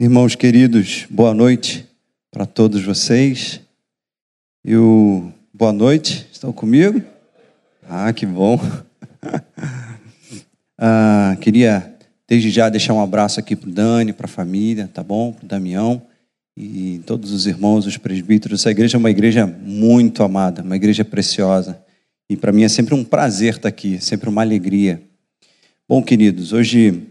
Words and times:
Irmãos 0.00 0.34
queridos, 0.34 1.06
boa 1.10 1.34
noite 1.34 1.86
para 2.30 2.46
todos 2.46 2.82
vocês. 2.82 3.60
E 4.64 4.74
o 4.74 5.30
boa 5.52 5.74
noite, 5.74 6.26
estão 6.32 6.54
comigo? 6.54 7.02
Ah, 7.86 8.10
que 8.10 8.24
bom. 8.24 8.58
ah, 10.78 11.36
queria 11.42 11.94
desde 12.26 12.48
já 12.48 12.70
deixar 12.70 12.94
um 12.94 13.02
abraço 13.02 13.38
aqui 13.40 13.54
para 13.54 13.68
o 13.68 13.72
Dani, 13.72 14.14
para 14.14 14.24
a 14.24 14.26
família, 14.26 14.88
tá 14.90 15.02
bom? 15.02 15.32
Para 15.32 15.44
o 15.44 15.48
Damião 15.48 16.00
e 16.56 17.02
todos 17.04 17.30
os 17.30 17.46
irmãos, 17.46 17.84
os 17.84 17.98
presbíteros. 17.98 18.60
Essa 18.62 18.70
igreja 18.70 18.96
é 18.96 18.98
uma 18.98 19.10
igreja 19.10 19.46
muito 19.46 20.22
amada, 20.22 20.62
uma 20.62 20.76
igreja 20.76 21.04
preciosa. 21.04 21.78
E 22.26 22.38
para 22.38 22.52
mim 22.52 22.62
é 22.62 22.70
sempre 22.70 22.94
um 22.94 23.04
prazer 23.04 23.56
estar 23.56 23.68
aqui, 23.68 24.02
sempre 24.02 24.30
uma 24.30 24.40
alegria. 24.40 25.02
Bom, 25.86 26.02
queridos, 26.02 26.54
hoje 26.54 27.02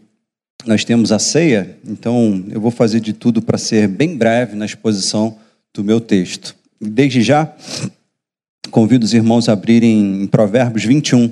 nós 0.66 0.84
temos 0.84 1.12
a 1.12 1.20
ceia, 1.20 1.78
então 1.86 2.44
eu 2.50 2.60
vou 2.60 2.72
fazer 2.72 3.00
de 3.00 3.14
tudo 3.14 3.42
para 3.42 3.58
ser 3.58 3.88
bem 3.88 4.18
breve 4.18 4.56
na 4.56 4.66
exposição 4.66 5.38
do 5.74 5.84
meu 5.84 6.02
texto. 6.02 6.56
Desde 6.80 7.22
já, 7.22 7.54
convido 8.70 9.06
os 9.06 9.14
irmãos 9.14 9.48
a 9.48 9.54
abrirem 9.54 10.24
em 10.24 10.28
Provérbios 10.28 10.84
21. 10.84 11.32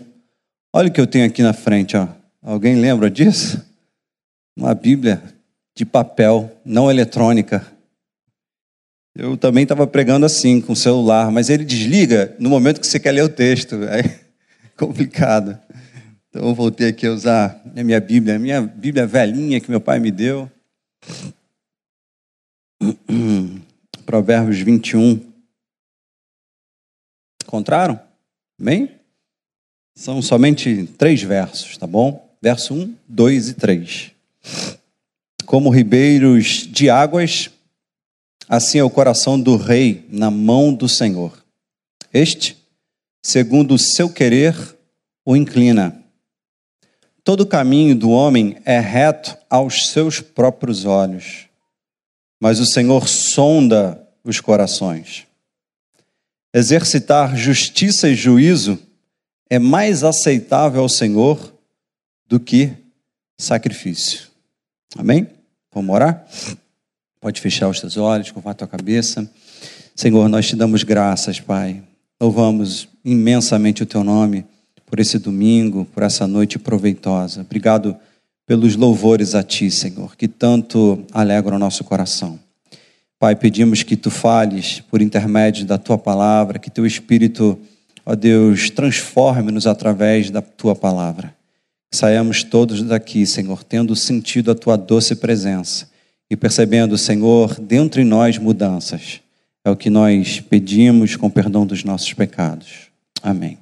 Olha 0.73 0.89
o 0.89 0.91
que 0.91 1.01
eu 1.01 1.07
tenho 1.07 1.25
aqui 1.25 1.41
na 1.41 1.53
frente, 1.53 1.97
ó. 1.97 2.07
Alguém 2.41 2.75
lembra 2.75 3.09
disso? 3.09 3.63
Uma 4.55 4.73
Bíblia 4.73 5.21
de 5.75 5.85
papel, 5.85 6.51
não 6.65 6.89
eletrônica. 6.89 7.65
Eu 9.15 9.35
também 9.35 9.63
estava 9.63 9.85
pregando 9.85 10.25
assim, 10.25 10.61
com 10.61 10.73
o 10.73 10.75
celular, 10.75 11.31
mas 11.31 11.49
ele 11.49 11.65
desliga 11.65 12.35
no 12.39 12.49
momento 12.49 12.79
que 12.79 12.87
você 12.87 12.99
quer 12.99 13.11
ler 13.11 13.23
o 13.23 13.29
texto. 13.29 13.75
É 13.83 14.79
complicado. 14.79 15.57
Então 16.29 16.47
eu 16.47 16.53
voltei 16.53 16.89
aqui 16.89 17.07
a 17.07 17.11
usar 17.11 17.61
a 17.75 17.83
minha 17.83 17.99
Bíblia, 17.99 18.35
a 18.35 18.39
minha 18.39 18.61
Bíblia 18.61 19.07
velhinha 19.07 19.59
que 19.61 19.69
meu 19.69 19.81
pai 19.81 19.99
me 19.99 20.11
deu. 20.11 20.51
Provérbios 24.05 24.59
21. 24.59 25.25
Encontraram? 27.43 27.99
Bem? 28.59 28.91
São 29.95 30.21
somente 30.21 30.85
três 30.97 31.21
versos, 31.23 31.77
tá 31.77 31.87
bom? 31.87 32.35
Verso 32.41 32.73
1, 32.73 32.95
2 33.07 33.49
e 33.49 33.53
3. 33.55 34.11
Como 35.45 35.69
ribeiros 35.69 36.67
de 36.67 36.89
águas, 36.89 37.49
assim 38.47 38.79
é 38.79 38.83
o 38.83 38.89
coração 38.89 39.39
do 39.39 39.55
rei 39.55 40.05
na 40.09 40.29
mão 40.29 40.73
do 40.73 40.87
Senhor. 40.87 41.43
Este, 42.13 42.57
segundo 43.23 43.73
o 43.73 43.79
seu 43.79 44.09
querer, 44.09 44.55
o 45.25 45.35
inclina 45.35 46.03
Todo 47.27 47.45
caminho 47.45 47.93
do 47.93 48.09
homem 48.09 48.55
é 48.63 48.79
reto 48.79 49.37
aos 49.49 49.89
seus 49.89 50.21
próprios 50.21 50.85
olhos, 50.85 51.47
mas 52.39 52.57
o 52.57 52.65
Senhor 52.65 53.05
sonda 53.05 54.01
os 54.23 54.39
corações. 54.39 55.27
Exercitar 56.53 57.35
justiça 57.35 58.07
e 58.07 58.15
juízo 58.15 58.79
é 59.49 59.59
mais 59.59 60.05
aceitável 60.05 60.81
ao 60.81 60.87
Senhor 60.87 61.53
do 62.29 62.39
que 62.39 62.71
sacrifício. 63.37 64.29
Amém? 64.95 65.27
Vamos 65.73 65.93
orar? 65.93 66.25
Pode 67.19 67.41
fechar 67.41 67.67
os 67.67 67.81
teus 67.81 67.97
olhos, 67.97 68.31
curvar 68.31 68.51
a 68.51 68.55
tua 68.55 68.67
cabeça. 68.69 69.29
Senhor, 69.93 70.29
nós 70.29 70.47
te 70.47 70.55
damos 70.55 70.81
graças, 70.81 71.41
Pai. 71.41 71.83
Louvamos 72.21 72.87
imensamente 73.03 73.83
o 73.83 73.85
teu 73.85 74.01
nome 74.01 74.45
por 74.87 74.99
esse 74.99 75.19
domingo, 75.19 75.85
por 75.93 76.01
essa 76.01 76.25
noite 76.25 76.57
proveitosa. 76.57 77.41
Obrigado 77.41 77.95
pelos 78.47 78.75
louvores 78.75 79.35
a 79.35 79.43
Ti, 79.43 79.69
Senhor, 79.69 80.15
que 80.15 80.27
tanto 80.27 81.03
alegram 81.11 81.57
o 81.57 81.59
nosso 81.59 81.83
coração. 81.83 82.39
Pai, 83.19 83.35
pedimos 83.35 83.83
que 83.83 83.97
Tu 83.97 84.09
fales 84.09 84.79
por 84.89 85.01
intermédio 85.01 85.65
da 85.65 85.77
Tua 85.77 85.97
palavra, 85.97 86.57
que 86.57 86.71
Teu 86.71 86.85
Espírito, 86.85 87.59
ó 88.05 88.15
Deus, 88.15 88.69
transforme-nos 88.69 89.67
através 89.67 90.29
da 90.29 90.41
Tua 90.41 90.73
palavra. 90.73 91.35
Saiamos 91.93 92.43
todos 92.43 92.81
daqui, 92.83 93.25
Senhor, 93.25 93.63
tendo 93.63 93.95
sentido 93.95 94.51
a 94.51 94.55
Tua 94.55 94.77
doce 94.77 95.15
presença 95.15 95.89
e 96.29 96.35
percebendo, 96.37 96.97
Senhor, 96.97 97.59
dentro 97.59 98.01
de 98.01 98.07
nós 98.07 98.37
mudanças. 98.37 99.19
É 99.65 99.69
o 99.69 99.75
que 99.75 99.89
nós 99.89 100.39
pedimos 100.39 101.17
com 101.17 101.29
perdão 101.29 101.65
dos 101.65 101.83
nossos 101.83 102.13
pecados. 102.13 102.87
Amém. 103.21 103.57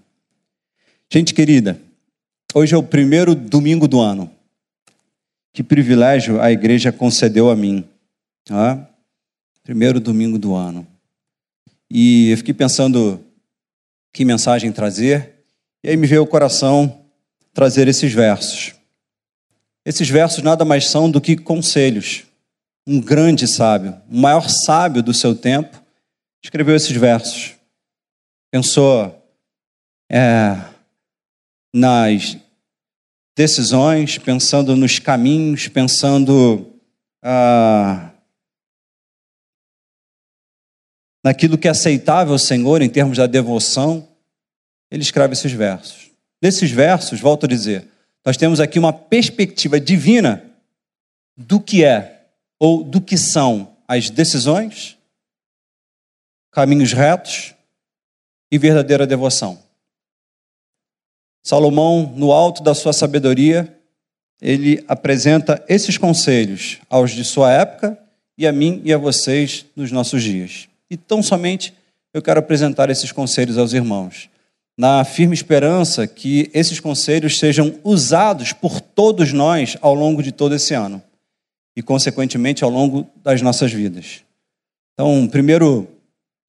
Gente 1.11 1.33
querida, 1.33 1.79
hoje 2.53 2.73
é 2.73 2.77
o 2.77 2.83
primeiro 2.83 3.35
domingo 3.35 3.87
do 3.87 3.99
ano. 3.99 4.29
Que 5.53 5.63
privilégio 5.63 6.41
a 6.41 6.51
igreja 6.51 6.91
concedeu 6.91 7.49
a 7.49 7.55
mim. 7.55 7.85
Ah, 8.49 8.85
primeiro 9.63 9.99
domingo 9.99 10.37
do 10.37 10.53
ano. 10.55 10.85
E 11.89 12.31
eu 12.31 12.37
fiquei 12.37 12.53
pensando 12.53 13.23
que 14.11 14.25
mensagem 14.25 14.71
trazer, 14.71 15.45
e 15.83 15.89
aí 15.89 15.97
me 15.97 16.07
veio 16.07 16.23
o 16.23 16.27
coração 16.27 17.05
trazer 17.53 17.87
esses 17.87 18.11
versos. 18.11 18.73
Esses 19.85 20.09
versos 20.09 20.43
nada 20.43 20.65
mais 20.65 20.87
são 20.87 21.09
do 21.09 21.21
que 21.21 21.37
conselhos. 21.37 22.23
Um 22.87 22.99
grande 22.99 23.47
sábio, 23.47 23.95
o 24.09 24.17
maior 24.17 24.49
sábio 24.49 25.03
do 25.03 25.13
seu 25.13 25.35
tempo, 25.35 25.81
escreveu 26.43 26.75
esses 26.75 26.95
versos. 26.95 27.53
Pensou, 28.51 29.23
é, 30.11 30.74
nas 31.75 32.37
decisões, 33.35 34.17
pensando 34.17 34.77
nos 34.77 34.97
caminhos, 34.97 35.67
pensando 35.67 36.73
ah, 37.21 38.13
naquilo 41.21 41.57
que 41.57 41.67
é 41.67 41.71
aceitável 41.71 42.31
ao 42.31 42.39
Senhor 42.39 42.81
em 42.81 42.87
termos 42.89 43.17
da 43.17 43.27
devoção, 43.27 44.07
ele 44.89 45.03
escreve 45.03 45.33
esses 45.33 45.51
versos. 45.51 46.11
Nesses 46.41 46.71
versos, 46.71 47.19
volto 47.19 47.45
a 47.45 47.49
dizer, 47.49 47.85
nós 48.25 48.37
temos 48.37 48.61
aqui 48.61 48.79
uma 48.79 48.93
perspectiva 48.93 49.77
divina 49.77 50.49
do 51.35 51.59
que 51.59 51.83
é 51.83 52.29
ou 52.57 52.85
do 52.85 53.01
que 53.01 53.17
são 53.17 53.75
as 53.85 54.09
decisões, 54.09 54.97
caminhos 56.53 56.93
retos 56.93 57.53
e 58.49 58.57
verdadeira 58.57 59.05
devoção. 59.05 59.64
Salomão, 61.45 62.11
no 62.15 62.31
alto 62.31 62.63
da 62.63 62.73
sua 62.73 62.91
sabedoria, 62.91 63.71
ele 64.41 64.83
apresenta 64.87 65.63
esses 65.69 65.95
conselhos 65.95 66.79
aos 66.89 67.11
de 67.11 67.23
sua 67.23 67.53
época 67.53 67.95
e 68.35 68.47
a 68.47 68.51
mim 68.51 68.81
e 68.83 68.91
a 68.91 68.97
vocês 68.97 69.63
nos 69.75 69.91
nossos 69.91 70.23
dias. 70.23 70.67
E 70.89 70.97
tão 70.97 71.21
somente 71.21 71.71
eu 72.11 72.21
quero 72.23 72.39
apresentar 72.39 72.89
esses 72.89 73.11
conselhos 73.11 73.59
aos 73.59 73.73
irmãos, 73.73 74.27
na 74.75 75.05
firme 75.05 75.35
esperança 75.35 76.07
que 76.07 76.49
esses 76.51 76.79
conselhos 76.79 77.37
sejam 77.37 77.75
usados 77.83 78.51
por 78.51 78.81
todos 78.81 79.31
nós 79.31 79.77
ao 79.81 79.93
longo 79.93 80.23
de 80.23 80.31
todo 80.31 80.55
esse 80.55 80.73
ano 80.73 80.99
e, 81.77 81.83
consequentemente, 81.83 82.63
ao 82.63 82.71
longo 82.71 83.07
das 83.23 83.43
nossas 83.43 83.71
vidas. 83.71 84.21
Então, 84.95 85.23
o 85.23 85.29
primeiro 85.29 85.87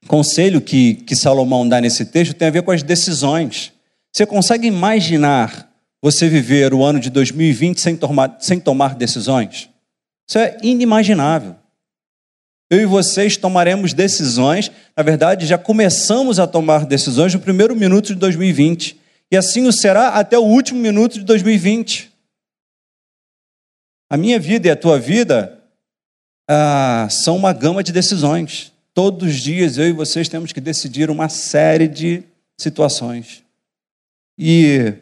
conselho 0.07 0.59
que, 0.59 0.95
que 0.95 1.15
Salomão 1.15 1.69
dá 1.69 1.83
nesse 1.83 2.07
texto 2.07 2.33
tem 2.33 2.49
a 2.49 2.51
ver 2.51 2.63
com 2.63 2.71
as 2.71 2.83
decisões. 2.83 3.76
Você 4.17 4.25
consegue 4.25 4.67
imaginar 4.67 5.71
você 6.01 6.27
viver 6.27 6.73
o 6.73 6.83
ano 6.83 6.99
de 6.99 7.11
2020 7.11 7.79
sem 7.79 7.95
tomar, 7.95 8.39
sem 8.41 8.59
tomar 8.59 8.95
decisões? 8.95 9.69
Isso 10.27 10.39
é 10.39 10.57
inimaginável. 10.63 11.55
Eu 12.71 12.81
e 12.81 12.87
vocês 12.87 13.37
tomaremos 13.37 13.93
decisões, 13.93 14.73
na 14.97 15.03
verdade, 15.03 15.45
já 15.45 15.59
começamos 15.59 16.41
a 16.41 16.47
tomar 16.47 16.87
decisões 16.87 17.35
no 17.35 17.41
primeiro 17.41 17.77
minuto 17.77 18.07
de 18.07 18.15
2020. 18.15 18.99
E 19.31 19.37
assim 19.37 19.67
o 19.67 19.73
será 19.73 20.09
até 20.09 20.39
o 20.39 20.45
último 20.45 20.81
minuto 20.81 21.19
de 21.19 21.25
2020. 21.27 22.11
A 24.09 24.17
minha 24.17 24.41
vida 24.41 24.69
e 24.69 24.71
a 24.71 24.77
tua 24.77 24.99
vida 24.99 25.63
ah, 26.49 27.07
são 27.11 27.37
uma 27.37 27.53
gama 27.53 27.83
de 27.83 27.93
decisões. 27.93 28.73
Todos 28.95 29.29
os 29.29 29.43
dias 29.43 29.77
eu 29.77 29.89
e 29.89 29.93
vocês 29.93 30.27
temos 30.27 30.55
que 30.55 30.61
decidir 30.63 31.11
uma 31.11 31.29
série 31.29 31.87
de 31.87 32.23
situações. 32.59 33.45
E 34.39 34.95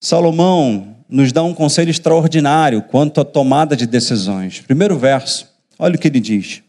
Salomão 0.00 1.04
nos 1.08 1.32
dá 1.32 1.42
um 1.42 1.54
conselho 1.54 1.90
extraordinário 1.90 2.82
quanto 2.82 3.20
à 3.20 3.24
tomada 3.24 3.76
de 3.76 3.86
decisões. 3.86 4.60
Primeiro 4.60 4.98
verso, 4.98 5.48
olha 5.78 5.96
o 5.96 5.98
que 5.98 6.08
ele 6.08 6.20
diz: 6.20 6.62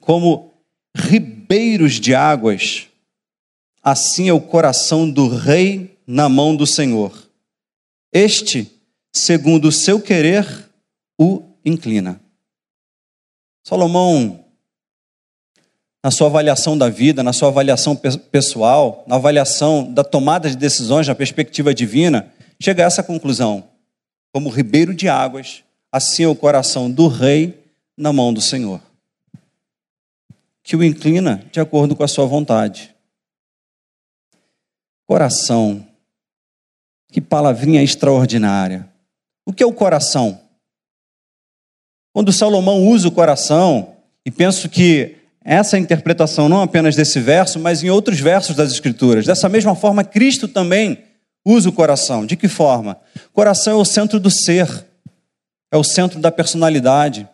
Como 0.00 0.52
ribeiros 0.94 1.94
de 1.94 2.14
águas, 2.14 2.86
assim 3.82 4.28
é 4.28 4.32
o 4.32 4.40
coração 4.40 5.10
do 5.10 5.28
rei 5.28 5.98
na 6.06 6.28
mão 6.28 6.54
do 6.54 6.66
Senhor. 6.66 7.26
Este, 8.12 8.70
segundo 9.12 9.68
o 9.68 9.72
seu 9.72 10.00
querer, 10.00 10.46
o 11.18 11.42
inclina. 11.64 12.20
Salomão 13.64 14.45
na 16.06 16.10
sua 16.12 16.28
avaliação 16.28 16.78
da 16.78 16.88
vida, 16.88 17.20
na 17.20 17.32
sua 17.32 17.48
avaliação 17.48 17.96
pessoal, 17.96 19.02
na 19.08 19.16
avaliação 19.16 19.92
da 19.92 20.04
tomada 20.04 20.48
de 20.48 20.56
decisões 20.56 21.08
na 21.08 21.16
perspectiva 21.16 21.74
divina, 21.74 22.32
chega 22.62 22.84
a 22.84 22.86
essa 22.86 23.02
conclusão. 23.02 23.68
Como 24.32 24.48
ribeiro 24.48 24.94
de 24.94 25.08
águas, 25.08 25.64
assim 25.90 26.22
é 26.22 26.28
o 26.28 26.36
coração 26.36 26.88
do 26.88 27.08
rei 27.08 27.60
na 27.96 28.12
mão 28.12 28.32
do 28.32 28.40
Senhor, 28.40 28.80
que 30.62 30.76
o 30.76 30.84
inclina 30.84 31.44
de 31.50 31.58
acordo 31.58 31.96
com 31.96 32.04
a 32.04 32.08
sua 32.08 32.24
vontade. 32.24 32.94
Coração, 35.08 35.84
que 37.08 37.20
palavrinha 37.20 37.82
extraordinária. 37.82 38.88
O 39.44 39.52
que 39.52 39.60
é 39.60 39.66
o 39.66 39.72
coração? 39.72 40.40
Quando 42.12 42.32
Salomão 42.32 42.86
usa 42.86 43.08
o 43.08 43.12
coração, 43.12 43.96
e 44.24 44.30
penso 44.30 44.68
que 44.68 45.15
essa 45.48 45.76
é 45.76 45.78
a 45.78 45.80
interpretação 45.80 46.48
não 46.48 46.60
apenas 46.60 46.96
desse 46.96 47.20
verso, 47.20 47.60
mas 47.60 47.80
em 47.80 47.88
outros 47.88 48.18
versos 48.18 48.56
das 48.56 48.72
Escrituras. 48.72 49.24
Dessa 49.24 49.48
mesma 49.48 49.76
forma, 49.76 50.02
Cristo 50.02 50.48
também 50.48 51.04
usa 51.44 51.68
o 51.68 51.72
coração. 51.72 52.26
De 52.26 52.34
que 52.34 52.48
forma? 52.48 53.00
O 53.28 53.32
coração 53.32 53.74
é 53.74 53.76
o 53.76 53.84
centro 53.84 54.18
do 54.18 54.28
ser, 54.28 54.68
é 55.70 55.76
o 55.76 55.84
centro 55.84 56.18
da 56.18 56.32
personalidade. 56.32 57.28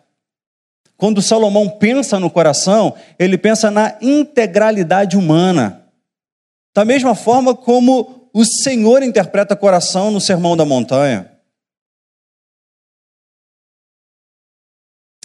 Quando 0.95 1.23
Salomão 1.23 1.67
pensa 1.67 2.19
no 2.19 2.29
coração, 2.29 2.95
ele 3.17 3.35
pensa 3.35 3.71
na 3.71 3.97
integralidade 3.99 5.17
humana. 5.17 5.83
Da 6.71 6.85
mesma 6.85 7.15
forma 7.15 7.55
como 7.55 8.29
o 8.31 8.45
Senhor 8.45 9.01
interpreta 9.01 9.55
coração 9.55 10.11
no 10.11 10.21
Sermão 10.21 10.55
da 10.55 10.63
Montanha. 10.63 11.31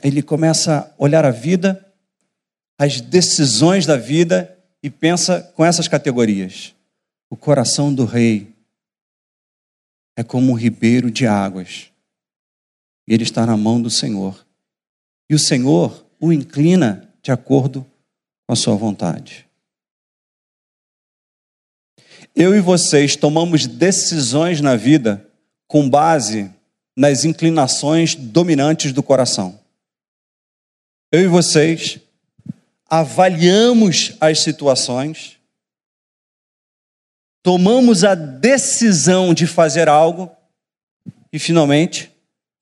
Ele 0.02 0.23
começa 0.23 0.91
a 0.99 1.02
olhar 1.02 1.26
a 1.26 1.31
vida, 1.31 1.84
as 2.79 3.01
decisões 3.01 3.85
da 3.85 3.97
vida 3.97 4.57
e 4.83 4.89
pensa 4.89 5.43
com 5.57 5.65
essas 5.65 5.89
categorias. 5.89 6.75
O 7.29 7.37
coração 7.37 7.93
do 7.93 8.05
rei 8.05 8.55
é 10.17 10.23
como 10.23 10.53
um 10.53 10.55
ribeiro 10.55 11.11
de 11.11 11.27
águas. 11.27 11.91
Ele 13.07 13.25
está 13.25 13.45
na 13.45 13.57
mão 13.57 13.83
do 13.83 13.91
Senhor. 13.91 14.47
E 15.29 15.35
o 15.35 15.39
Senhor 15.39 16.07
o 16.21 16.33
inclina 16.33 17.13
de 17.23 17.33
acordo 17.33 17.85
com 18.47 18.53
a 18.53 18.57
sua 18.57 18.77
vontade. 18.77 19.47
Eu 22.35 22.55
e 22.55 22.61
vocês 22.61 23.17
tomamos 23.17 23.67
decisões 23.67 24.61
na 24.61 24.77
vida 24.77 25.29
com 25.67 25.89
base 25.89 26.51
nas 26.97 27.25
inclinações 27.25 28.15
dominantes 28.15 28.93
do 28.93 29.03
coração. 29.03 29.59
Eu 31.11 31.23
e 31.23 31.27
vocês 31.27 32.01
avaliamos 32.88 34.17
as 34.20 34.40
situações, 34.40 35.38
tomamos 37.43 38.02
a 38.02 38.14
decisão 38.14 39.35
de 39.35 39.46
fazer 39.46 39.88
algo 39.88 40.31
e 41.32 41.38
finalmente 41.38 42.11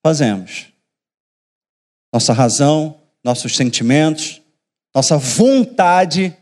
fazemos. 0.02 0.67
Nossa 2.12 2.32
razão, 2.32 3.00
nossos 3.23 3.56
sentimentos, 3.56 4.40
nossa 4.94 5.17
vontade, 5.17 6.37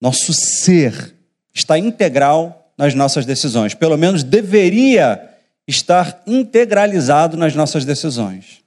nosso 0.00 0.32
ser 0.34 1.14
está 1.52 1.78
integral 1.78 2.72
nas 2.76 2.94
nossas 2.94 3.24
decisões. 3.24 3.74
Pelo 3.74 3.96
menos 3.96 4.22
deveria 4.22 5.30
estar 5.66 6.22
integralizado 6.26 7.36
nas 7.36 7.54
nossas 7.54 7.84
decisões. 7.84 8.62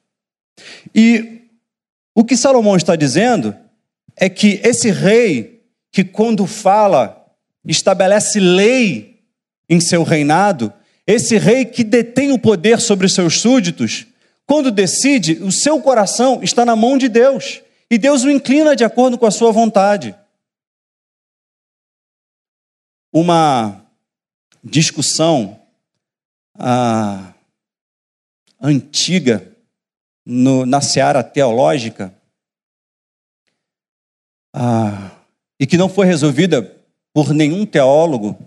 E 0.95 1.37
o 2.18 2.25
que 2.25 2.36
Salomão 2.36 2.75
está 2.75 2.96
dizendo 2.96 3.56
é 4.16 4.28
que 4.28 4.60
esse 4.64 4.90
rei, 4.90 5.64
que 5.92 6.04
quando 6.04 6.48
fala, 6.48 7.31
estabelece 7.64 8.40
lei 8.40 9.22
em 9.69 9.80
seu 9.80 10.02
reinado, 10.02 10.74
esse 11.06 11.38
rei 11.38 11.64
que 11.64 11.84
detém 11.84 12.31
o 12.31 12.40
poder 12.40 12.81
sobre 12.81 13.08
seus 13.08 13.40
súditos, 13.40 14.08
quando 14.48 14.72
decide, 14.72 15.34
o 15.44 15.52
seu 15.52 15.80
coração 15.80 16.40
está 16.42 16.66
na 16.66 16.75
mão 16.75 16.98
de 16.98 17.08
Deus 17.08 17.62
e 17.88 18.00
Deus 18.00 18.24
o 18.24 18.31
inclina 18.31 18.75
de 18.75 18.84
acordo 18.84 19.16
com 19.16 19.28
a 19.28 19.31
sua 19.31 19.52
vontade. 19.52 20.16
Uma 23.14 23.86
discussão 24.64 25.62
ah, 26.56 27.31
antiga 28.60 29.56
no, 30.30 30.66
na 30.66 30.82
seara 30.82 31.24
teológica 31.24 32.14
ah, 34.54 35.12
e 35.58 35.66
que 35.66 35.78
não 35.78 35.88
foi 35.88 36.06
resolvida 36.06 36.62
por 37.14 37.34
nenhum 37.34 37.66
teólogo 37.66 38.38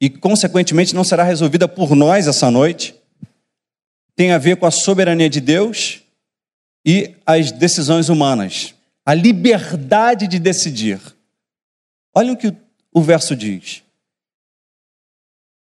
e, 0.00 0.08
consequentemente, 0.08 0.94
não 0.94 1.04
será 1.04 1.22
resolvida 1.22 1.68
por 1.68 1.94
nós 1.94 2.26
essa 2.26 2.50
noite, 2.50 2.94
tem 4.14 4.32
a 4.32 4.38
ver 4.38 4.56
com 4.56 4.64
a 4.64 4.70
soberania 4.70 5.28
de 5.28 5.40
Deus 5.40 6.00
e 6.86 7.14
as 7.26 7.52
decisões 7.52 8.08
humanas, 8.08 8.74
a 9.04 9.12
liberdade 9.12 10.26
de 10.26 10.38
decidir. 10.38 11.00
Olha 12.14 12.32
o 12.32 12.36
que 12.36 12.54
o 12.92 13.02
verso 13.02 13.36
diz 13.36 13.82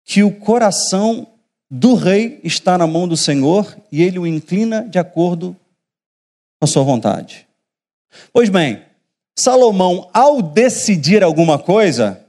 que 0.04 0.24
o 0.24 0.32
coração 0.32 1.28
do 1.70 1.94
rei 1.94 2.40
está 2.44 2.78
na 2.78 2.88
mão 2.88 3.08
do 3.08 3.16
Senhor 3.16 3.78
e 3.92 4.02
ele 4.02 4.18
o 4.18 4.26
inclina 4.26 4.84
de 4.84 4.98
acordo 4.98 5.56
com 6.60 6.66
a 6.66 6.68
sua 6.68 6.84
vontade. 6.84 7.48
Pois 8.34 8.50
bem, 8.50 8.84
Salomão, 9.38 10.10
ao 10.14 10.42
decidir 10.42 11.24
alguma 11.24 11.60
coisa, 11.60 12.26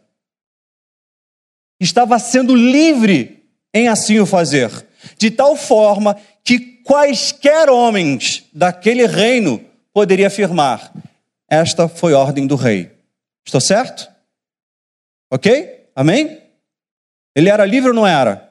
estava 1.80 2.18
sendo 2.18 2.54
livre 2.54 3.42
em 3.72 3.88
assim 3.88 4.18
o 4.18 4.26
fazer, 4.26 4.70
de 5.16 5.30
tal 5.30 5.56
forma 5.56 6.16
que 6.44 6.58
quaisquer 6.84 7.70
homens 7.70 8.44
daquele 8.52 9.06
reino 9.06 9.64
poderia 9.92 10.26
afirmar: 10.26 10.92
esta 11.48 11.88
foi 11.88 12.12
ordem 12.12 12.46
do 12.46 12.56
rei. 12.56 12.90
Estou 13.44 13.60
certo? 13.60 14.08
Ok? 15.30 15.88
Amém? 15.96 16.40
Ele 17.34 17.48
era 17.48 17.64
livre 17.64 17.88
ou 17.88 17.94
não 17.94 18.06
era? 18.06 18.49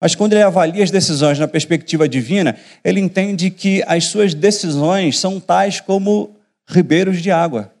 Mas 0.00 0.14
quando 0.14 0.32
ele 0.32 0.42
avalia 0.42 0.84
as 0.84 0.90
decisões 0.90 1.38
na 1.38 1.48
perspectiva 1.48 2.08
divina, 2.08 2.56
ele 2.84 3.00
entende 3.00 3.50
que 3.50 3.82
as 3.86 4.04
suas 4.06 4.32
decisões 4.32 5.18
são 5.18 5.40
tais 5.40 5.80
como 5.80 6.36
ribeiros 6.68 7.20
de 7.20 7.30
água. 7.30 7.72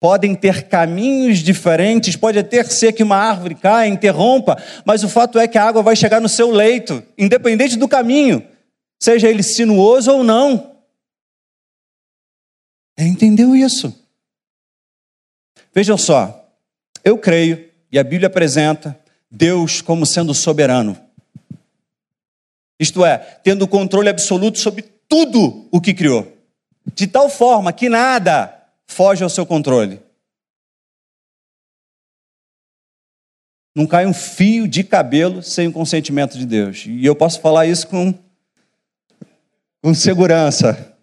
Podem 0.00 0.34
ter 0.34 0.68
caminhos 0.68 1.38
diferentes, 1.38 2.16
pode 2.16 2.38
até 2.38 2.62
ser 2.64 2.92
que 2.92 3.02
uma 3.02 3.16
árvore 3.16 3.54
caia, 3.54 3.88
interrompa, 3.88 4.60
mas 4.84 5.04
o 5.04 5.08
fato 5.08 5.38
é 5.38 5.48
que 5.48 5.56
a 5.56 5.64
água 5.64 5.82
vai 5.82 5.94
chegar 5.94 6.20
no 6.20 6.28
seu 6.28 6.50
leito, 6.50 7.02
independente 7.16 7.76
do 7.76 7.88
caminho, 7.88 8.46
seja 9.00 9.28
ele 9.28 9.42
sinuoso 9.42 10.12
ou 10.12 10.24
não. 10.24 10.76
Ele 12.98 13.08
entendeu 13.08 13.54
isso. 13.54 13.94
Vejam 15.72 15.96
só, 15.96 16.50
eu 17.04 17.16
creio 17.16 17.70
e 17.92 17.98
a 17.98 18.04
Bíblia 18.04 18.26
apresenta 18.26 18.98
Deus 19.30 19.80
como 19.80 20.06
sendo 20.06 20.32
soberano. 20.34 21.00
Isto 22.78 23.04
é, 23.04 23.18
tendo 23.18 23.66
controle 23.66 24.08
absoluto 24.08 24.58
sobre 24.58 24.82
tudo 25.08 25.68
o 25.70 25.80
que 25.80 25.94
criou. 25.94 26.36
De 26.94 27.06
tal 27.06 27.28
forma 27.28 27.72
que 27.72 27.88
nada 27.88 28.52
foge 28.86 29.22
ao 29.22 29.30
seu 29.30 29.44
controle. 29.44 30.00
Não 33.74 33.86
cai 33.86 34.06
um 34.06 34.14
fio 34.14 34.66
de 34.66 34.82
cabelo 34.82 35.42
sem 35.42 35.68
o 35.68 35.72
consentimento 35.72 36.38
de 36.38 36.46
Deus. 36.46 36.84
E 36.86 37.04
eu 37.04 37.14
posso 37.14 37.40
falar 37.40 37.66
isso 37.66 37.86
com, 37.86 38.14
com 39.82 39.92
segurança. 39.92 40.96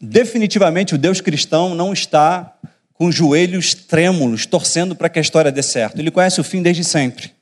Definitivamente 0.00 0.94
o 0.94 0.98
Deus 0.98 1.20
cristão 1.20 1.74
não 1.74 1.92
está 1.92 2.58
com 2.98 3.12
joelhos 3.12 3.74
trêmulos, 3.74 4.44
torcendo 4.44 4.96
para 4.96 5.08
que 5.08 5.20
a 5.20 5.22
história 5.22 5.52
dê 5.52 5.62
certo. 5.62 6.00
Ele 6.00 6.10
conhece 6.10 6.40
o 6.40 6.44
fim 6.44 6.60
desde 6.60 6.82
sempre. 6.82 7.32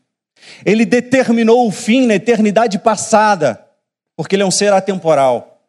Ele 0.65 0.85
determinou 0.85 1.67
o 1.67 1.73
fim 1.73 2.07
na 2.07 2.15
eternidade 2.15 2.79
passada, 2.79 3.67
porque 4.15 4.37
ele 4.37 4.43
é 4.43 4.47
um 4.47 4.51
ser 4.51 4.73
atemporal. 4.73 5.61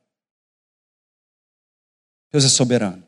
Deus 2.31 2.43
é 2.43 2.49
soberano. 2.49 3.01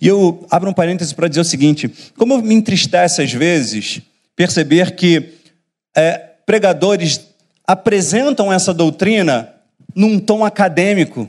E 0.00 0.06
eu 0.06 0.46
abro 0.48 0.70
um 0.70 0.74
parêntese 0.74 1.12
para 1.12 1.26
dizer 1.26 1.40
o 1.40 1.44
seguinte: 1.44 1.88
como 2.16 2.40
me 2.40 2.54
entristece 2.54 3.20
às 3.20 3.32
vezes 3.32 4.00
perceber 4.36 4.94
que 4.94 5.34
é, 5.96 6.18
pregadores 6.46 7.20
apresentam 7.66 8.52
essa 8.52 8.72
doutrina 8.72 9.52
num 9.94 10.20
tom 10.20 10.44
acadêmico, 10.44 11.28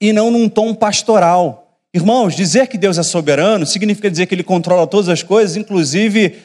e 0.00 0.12
não 0.12 0.30
num 0.30 0.48
tom 0.48 0.74
pastoral. 0.74 1.65
Irmãos, 1.96 2.36
dizer 2.36 2.66
que 2.66 2.76
Deus 2.76 2.98
é 2.98 3.02
soberano 3.02 3.64
significa 3.64 4.10
dizer 4.10 4.26
que 4.26 4.34
Ele 4.34 4.44
controla 4.44 4.86
todas 4.86 5.08
as 5.08 5.22
coisas, 5.22 5.56
inclusive 5.56 6.42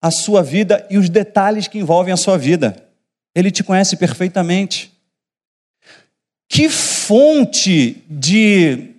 a 0.00 0.08
sua 0.08 0.40
vida 0.40 0.86
e 0.88 0.96
os 0.96 1.08
detalhes 1.08 1.66
que 1.66 1.80
envolvem 1.80 2.14
a 2.14 2.16
sua 2.16 2.38
vida. 2.38 2.88
Ele 3.34 3.50
te 3.50 3.64
conhece 3.64 3.96
perfeitamente. 3.96 4.92
Que 6.48 6.68
fonte 6.68 8.04
de 8.08 8.94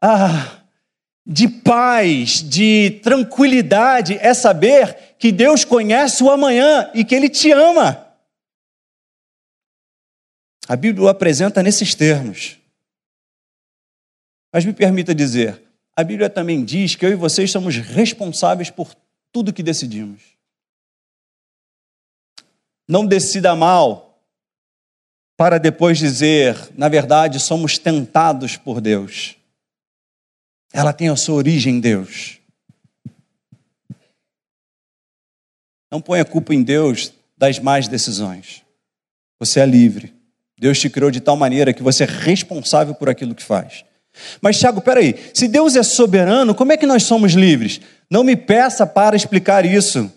ah, 0.00 0.62
de 1.26 1.46
paz, 1.46 2.42
de 2.42 2.98
tranquilidade, 3.02 4.16
é 4.22 4.32
saber 4.32 4.96
que 5.18 5.30
Deus 5.30 5.62
conhece 5.62 6.24
o 6.24 6.30
amanhã 6.30 6.90
e 6.94 7.04
que 7.04 7.14
Ele 7.14 7.28
te 7.28 7.52
ama. 7.52 8.02
A 10.66 10.74
Bíblia 10.74 11.04
o 11.04 11.08
apresenta 11.08 11.62
nesses 11.62 11.94
termos. 11.94 12.56
Mas 14.52 14.64
me 14.64 14.72
permita 14.72 15.14
dizer, 15.14 15.62
a 15.94 16.02
Bíblia 16.02 16.30
também 16.30 16.64
diz 16.64 16.94
que 16.94 17.04
eu 17.04 17.10
e 17.10 17.14
vocês 17.16 17.50
somos 17.50 17.76
responsáveis 17.76 18.70
por 18.70 18.94
tudo 19.32 19.52
que 19.52 19.62
decidimos. 19.62 20.22
Não 22.88 23.06
decida 23.06 23.54
mal 23.54 24.22
para 25.36 25.58
depois 25.58 25.98
dizer, 25.98 26.56
na 26.76 26.88
verdade, 26.88 27.38
somos 27.40 27.76
tentados 27.78 28.56
por 28.56 28.80
Deus 28.80 29.36
ela 30.76 30.92
tem 30.92 31.08
a 31.08 31.16
sua 31.16 31.36
origem 31.36 31.76
em 31.76 31.80
Deus. 31.80 32.38
Não 35.90 36.02
ponha 36.02 36.24
culpa 36.24 36.54
em 36.54 36.62
Deus 36.62 37.14
das 37.34 37.58
más 37.58 37.88
decisões. 37.88 38.62
Você 39.38 39.60
é 39.60 39.66
livre. 39.66 40.14
Deus 40.58 40.78
te 40.78 40.90
criou 40.90 41.10
de 41.10 41.20
tal 41.20 41.34
maneira 41.34 41.72
que 41.72 41.82
você 41.82 42.04
é 42.04 42.06
responsável 42.06 42.94
por 42.94 43.08
aquilo 43.08 43.34
que 43.34 43.42
faz. 43.42 43.86
Mas, 44.40 44.58
Tiago, 44.58 44.80
peraí, 44.80 45.14
se 45.32 45.48
Deus 45.48 45.76
é 45.76 45.82
soberano, 45.82 46.54
como 46.54 46.72
é 46.72 46.76
que 46.76 46.86
nós 46.86 47.02
somos 47.02 47.32
livres? 47.32 47.80
Não 48.10 48.24
me 48.24 48.36
peça 48.36 48.86
para 48.86 49.16
explicar 49.16 49.64
isso 49.64 50.10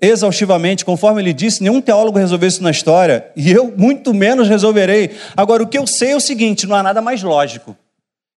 exaustivamente, 0.00 0.84
conforme 0.84 1.22
ele 1.22 1.32
disse, 1.32 1.62
nenhum 1.62 1.80
teólogo 1.80 2.18
resolveu 2.18 2.48
isso 2.48 2.62
na 2.62 2.70
história, 2.70 3.26
e 3.34 3.50
eu 3.50 3.72
muito 3.76 4.12
menos 4.12 4.48
resolverei. 4.48 5.16
Agora, 5.36 5.62
o 5.62 5.66
que 5.66 5.78
eu 5.78 5.86
sei 5.86 6.10
é 6.10 6.16
o 6.16 6.20
seguinte: 6.20 6.66
não 6.66 6.76
há 6.76 6.82
nada 6.82 7.00
mais 7.00 7.22
lógico 7.22 7.76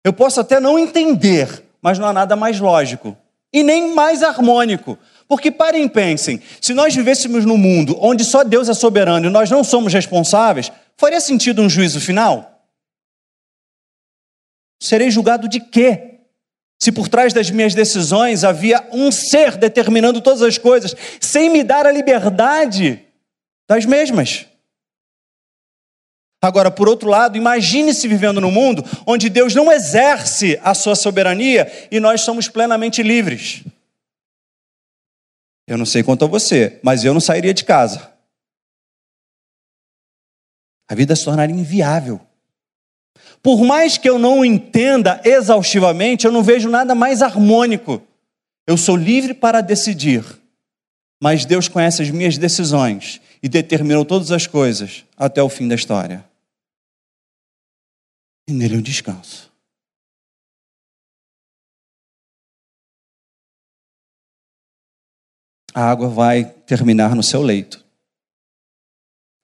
eu 0.04 0.12
posso 0.12 0.40
até 0.40 0.58
não 0.58 0.78
entender, 0.78 1.62
mas 1.82 1.98
não 1.98 2.06
há 2.06 2.12
nada 2.12 2.34
mais 2.34 2.58
lógico 2.58 3.16
e 3.52 3.62
nem 3.62 3.94
mais 3.94 4.22
harmônico. 4.22 4.98
Porque 5.28 5.50
parem 5.50 5.84
e 5.84 5.88
pensem, 5.88 6.40
se 6.60 6.72
nós 6.72 6.94
vivêssemos 6.94 7.44
num 7.44 7.56
mundo 7.56 7.96
onde 8.00 8.24
só 8.24 8.42
Deus 8.42 8.68
é 8.68 8.74
soberano 8.74 9.26
e 9.26 9.30
nós 9.30 9.50
não 9.50 9.62
somos 9.62 9.92
responsáveis, 9.92 10.72
faria 10.96 11.20
sentido 11.20 11.62
um 11.62 11.68
juízo 11.68 12.00
final? 12.00 12.59
Serei 14.80 15.10
julgado 15.10 15.48
de 15.48 15.60
quê? 15.60 16.20
Se 16.82 16.90
por 16.90 17.08
trás 17.08 17.34
das 17.34 17.50
minhas 17.50 17.74
decisões 17.74 18.42
havia 18.42 18.88
um 18.90 19.12
ser 19.12 19.58
determinando 19.58 20.22
todas 20.22 20.40
as 20.40 20.56
coisas, 20.56 20.96
sem 21.20 21.50
me 21.50 21.62
dar 21.62 21.86
a 21.86 21.92
liberdade 21.92 23.04
das 23.68 23.84
mesmas. 23.84 24.46
Agora, 26.42 26.70
por 26.70 26.88
outro 26.88 27.06
lado, 27.06 27.36
imagine-se 27.36 28.08
vivendo 28.08 28.40
num 28.40 28.50
mundo 28.50 28.82
onde 29.06 29.28
Deus 29.28 29.54
não 29.54 29.70
exerce 29.70 30.58
a 30.62 30.72
sua 30.72 30.94
soberania 30.94 31.70
e 31.90 32.00
nós 32.00 32.22
somos 32.22 32.48
plenamente 32.48 33.02
livres. 33.02 33.62
Eu 35.66 35.76
não 35.76 35.84
sei 35.84 36.02
quanto 36.02 36.24
a 36.24 36.28
você, 36.28 36.80
mas 36.82 37.04
eu 37.04 37.12
não 37.12 37.20
sairia 37.20 37.52
de 37.52 37.62
casa. 37.62 38.10
A 40.88 40.94
vida 40.94 41.14
se 41.14 41.24
tornaria 41.24 41.54
inviável. 41.54 42.20
Por 43.42 43.64
mais 43.64 43.96
que 43.96 44.08
eu 44.08 44.18
não 44.18 44.44
entenda 44.44 45.20
exaustivamente, 45.24 46.26
eu 46.26 46.32
não 46.32 46.42
vejo 46.42 46.68
nada 46.68 46.94
mais 46.94 47.22
harmônico. 47.22 48.02
Eu 48.66 48.76
sou 48.76 48.96
livre 48.96 49.34
para 49.34 49.60
decidir, 49.60 50.24
mas 51.20 51.44
Deus 51.44 51.68
conhece 51.68 52.02
as 52.02 52.10
minhas 52.10 52.36
decisões 52.36 53.20
e 53.42 53.48
determinou 53.48 54.04
todas 54.04 54.30
as 54.30 54.46
coisas 54.46 55.04
até 55.16 55.42
o 55.42 55.48
fim 55.48 55.66
da 55.66 55.74
história 55.74 56.24
e 58.50 58.52
nele 58.52 58.76
eu 58.76 58.82
descanso. 58.82 59.50
A 65.72 65.88
água 65.88 66.08
vai 66.08 66.44
terminar 66.44 67.14
no 67.14 67.22
seu 67.22 67.40
leito, 67.42 67.84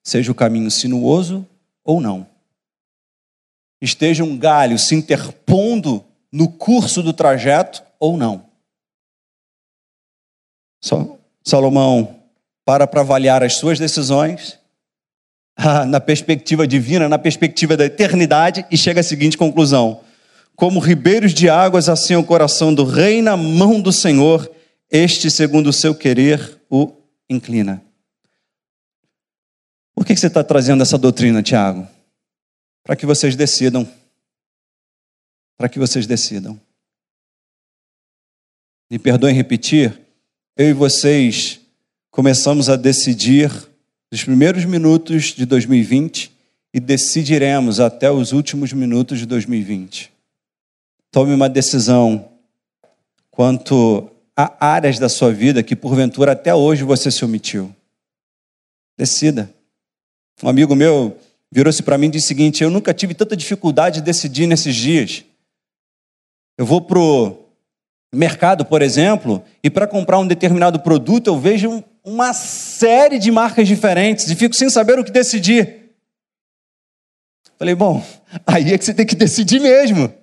seja 0.03 0.29
o 0.29 0.35
caminho 0.35 0.69
sinuoso 0.69 1.47
ou 1.85 2.01
não. 2.01 2.29
Esteja 3.81 4.23
um 4.23 4.37
galho 4.37 4.77
se 4.79 4.95
interpondo 4.95 6.03
no 6.31 6.49
curso 6.49 7.03
do 7.03 7.13
trajeto 7.13 7.83
ou 7.99 8.17
não. 8.17 8.45
Salomão 11.43 12.21
para 12.65 12.85
para 12.85 13.01
avaliar 13.01 13.43
as 13.43 13.55
suas 13.55 13.79
decisões 13.79 14.59
ah, 15.55 15.85
na 15.85 15.99
perspectiva 15.99 16.67
divina, 16.67 17.07
na 17.07 17.17
perspectiva 17.17 17.77
da 17.77 17.85
eternidade, 17.85 18.65
e 18.69 18.77
chega 18.77 18.99
à 18.99 19.03
seguinte 19.03 19.37
conclusão: 19.37 20.01
Como 20.55 20.79
ribeiros 20.79 21.33
de 21.33 21.49
águas, 21.49 21.89
assim 21.89 22.13
é 22.13 22.17
o 22.17 22.23
coração 22.23 22.73
do 22.73 22.83
rei 22.83 23.21
na 23.21 23.37
mão 23.37 23.81
do 23.81 23.91
Senhor, 23.91 24.49
este, 24.91 25.31
segundo 25.31 25.67
o 25.67 25.73
seu 25.73 25.95
querer, 25.95 26.61
o 26.69 26.91
inclina. 27.29 27.81
Por 29.95 30.05
que 30.05 30.15
você 30.15 30.27
está 30.27 30.43
trazendo 30.43 30.83
essa 30.83 30.97
doutrina, 30.97 31.41
Tiago? 31.41 31.87
Para 32.87 32.95
que 32.95 33.05
vocês 33.05 33.35
decidam. 33.35 33.85
Para 35.57 35.67
que 35.67 35.77
vocês 35.77 36.07
decidam. 36.07 36.57
Me 38.89 38.97
perdoem 38.97 39.35
repetir, 39.35 39.99
eu 40.55 40.69
e 40.69 40.73
vocês 40.73 41.59
começamos 42.09 42.69
a 42.69 42.77
decidir 42.77 43.51
dos 44.09 44.23
primeiros 44.23 44.63
minutos 44.63 45.33
de 45.33 45.45
2020 45.45 46.31
e 46.73 46.79
decidiremos 46.79 47.81
até 47.81 48.09
os 48.09 48.31
últimos 48.31 48.71
minutos 48.71 49.19
de 49.19 49.25
2020. 49.25 50.09
Tome 51.11 51.33
uma 51.33 51.49
decisão 51.49 52.31
quanto 53.29 54.09
a 54.33 54.65
áreas 54.65 54.97
da 54.97 55.09
sua 55.09 55.33
vida 55.33 55.61
que 55.61 55.75
porventura 55.75 56.31
até 56.31 56.55
hoje 56.55 56.85
você 56.85 57.11
se 57.11 57.25
omitiu. 57.25 57.75
Decida. 58.97 59.53
Um 60.41 60.47
amigo 60.47 60.73
meu 60.73 61.19
virou-se 61.51 61.81
para 61.83 61.97
mim 61.97 62.07
e 62.07 62.11
disse 62.11 62.25
o 62.25 62.27
seguinte: 62.27 62.63
Eu 62.63 62.69
nunca 62.69 62.93
tive 62.93 63.13
tanta 63.13 63.35
dificuldade 63.35 63.99
de 63.99 64.05
decidir 64.05 64.47
nesses 64.47 64.75
dias. 64.75 65.23
Eu 66.57 66.65
vou 66.65 66.81
para 66.81 66.99
o 66.99 67.47
mercado, 68.13 68.65
por 68.65 68.81
exemplo, 68.81 69.43
e 69.63 69.69
para 69.69 69.87
comprar 69.87 70.17
um 70.17 70.27
determinado 70.27 70.79
produto 70.79 71.27
eu 71.27 71.37
vejo 71.37 71.83
uma 72.03 72.33
série 72.33 73.19
de 73.19 73.29
marcas 73.29 73.67
diferentes 73.67 74.29
e 74.29 74.35
fico 74.35 74.55
sem 74.55 74.69
saber 74.69 74.97
o 74.97 75.03
que 75.03 75.11
decidir. 75.11 75.93
Falei, 77.57 77.75
bom, 77.75 78.03
aí 78.45 78.73
é 78.73 78.77
que 78.77 78.85
você 78.85 78.93
tem 78.93 79.05
que 79.05 79.15
decidir 79.15 79.59
mesmo. 79.59 80.13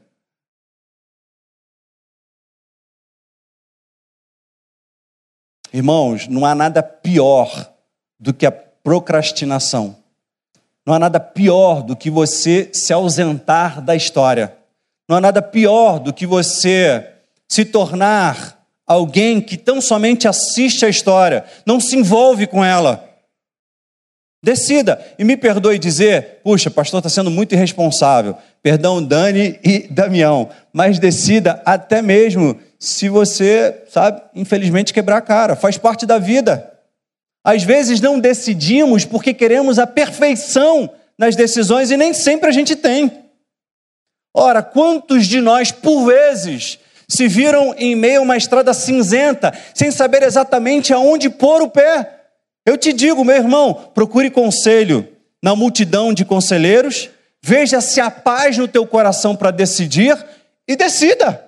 Irmãos, 5.72 6.28
não 6.28 6.46
há 6.46 6.54
nada 6.54 6.82
pior 6.82 7.74
do 8.18 8.32
que 8.32 8.46
a 8.46 8.52
procrastinação. 8.52 10.03
Não 10.86 10.94
há 10.94 10.98
nada 10.98 11.18
pior 11.18 11.82
do 11.82 11.96
que 11.96 12.10
você 12.10 12.68
se 12.72 12.92
ausentar 12.92 13.80
da 13.80 13.96
história. 13.96 14.54
Não 15.08 15.16
há 15.16 15.20
nada 15.20 15.40
pior 15.40 15.98
do 15.98 16.12
que 16.12 16.26
você 16.26 17.10
se 17.48 17.64
tornar 17.64 18.62
alguém 18.86 19.40
que 19.40 19.56
tão 19.56 19.80
somente 19.80 20.28
assiste 20.28 20.84
a 20.84 20.88
história, 20.88 21.44
não 21.64 21.80
se 21.80 21.96
envolve 21.96 22.46
com 22.46 22.64
ela. 22.64 23.08
Decida, 24.42 25.02
e 25.18 25.24
me 25.24 25.38
perdoe 25.38 25.78
dizer, 25.78 26.40
puxa, 26.44 26.70
pastor 26.70 26.98
está 26.98 27.08
sendo 27.08 27.30
muito 27.30 27.54
irresponsável. 27.54 28.36
Perdão, 28.62 29.02
Dani 29.02 29.58
e 29.64 29.88
Damião, 29.90 30.50
mas 30.70 30.98
decida 30.98 31.62
até 31.64 32.02
mesmo 32.02 32.60
se 32.78 33.08
você, 33.08 33.84
sabe, 33.88 34.20
infelizmente 34.34 34.92
quebrar 34.92 35.16
a 35.16 35.22
cara, 35.22 35.56
faz 35.56 35.78
parte 35.78 36.04
da 36.04 36.18
vida. 36.18 36.73
Às 37.44 37.62
vezes 37.62 38.00
não 38.00 38.18
decidimos 38.18 39.04
porque 39.04 39.34
queremos 39.34 39.78
a 39.78 39.86
perfeição 39.86 40.90
nas 41.18 41.36
decisões 41.36 41.90
e 41.90 41.96
nem 41.96 42.14
sempre 42.14 42.48
a 42.48 42.52
gente 42.52 42.74
tem. 42.74 43.12
Ora, 44.34 44.62
quantos 44.62 45.26
de 45.26 45.40
nós, 45.40 45.70
por 45.70 46.06
vezes, 46.06 46.78
se 47.06 47.28
viram 47.28 47.74
em 47.76 47.94
meio 47.94 48.20
a 48.20 48.22
uma 48.22 48.36
estrada 48.36 48.72
cinzenta, 48.72 49.52
sem 49.74 49.90
saber 49.90 50.22
exatamente 50.22 50.92
aonde 50.92 51.28
pôr 51.28 51.62
o 51.62 51.68
pé. 51.68 52.22
Eu 52.66 52.78
te 52.78 52.92
digo, 52.92 53.24
meu 53.24 53.36
irmão, 53.36 53.74
procure 53.94 54.30
conselho 54.30 55.06
na 55.42 55.54
multidão 55.54 56.14
de 56.14 56.24
conselheiros, 56.24 57.10
veja 57.42 57.80
se 57.82 58.00
há 58.00 58.10
paz 58.10 58.56
no 58.56 58.66
teu 58.66 58.86
coração 58.86 59.36
para 59.36 59.50
decidir 59.50 60.16
e 60.66 60.74
decida. 60.74 61.43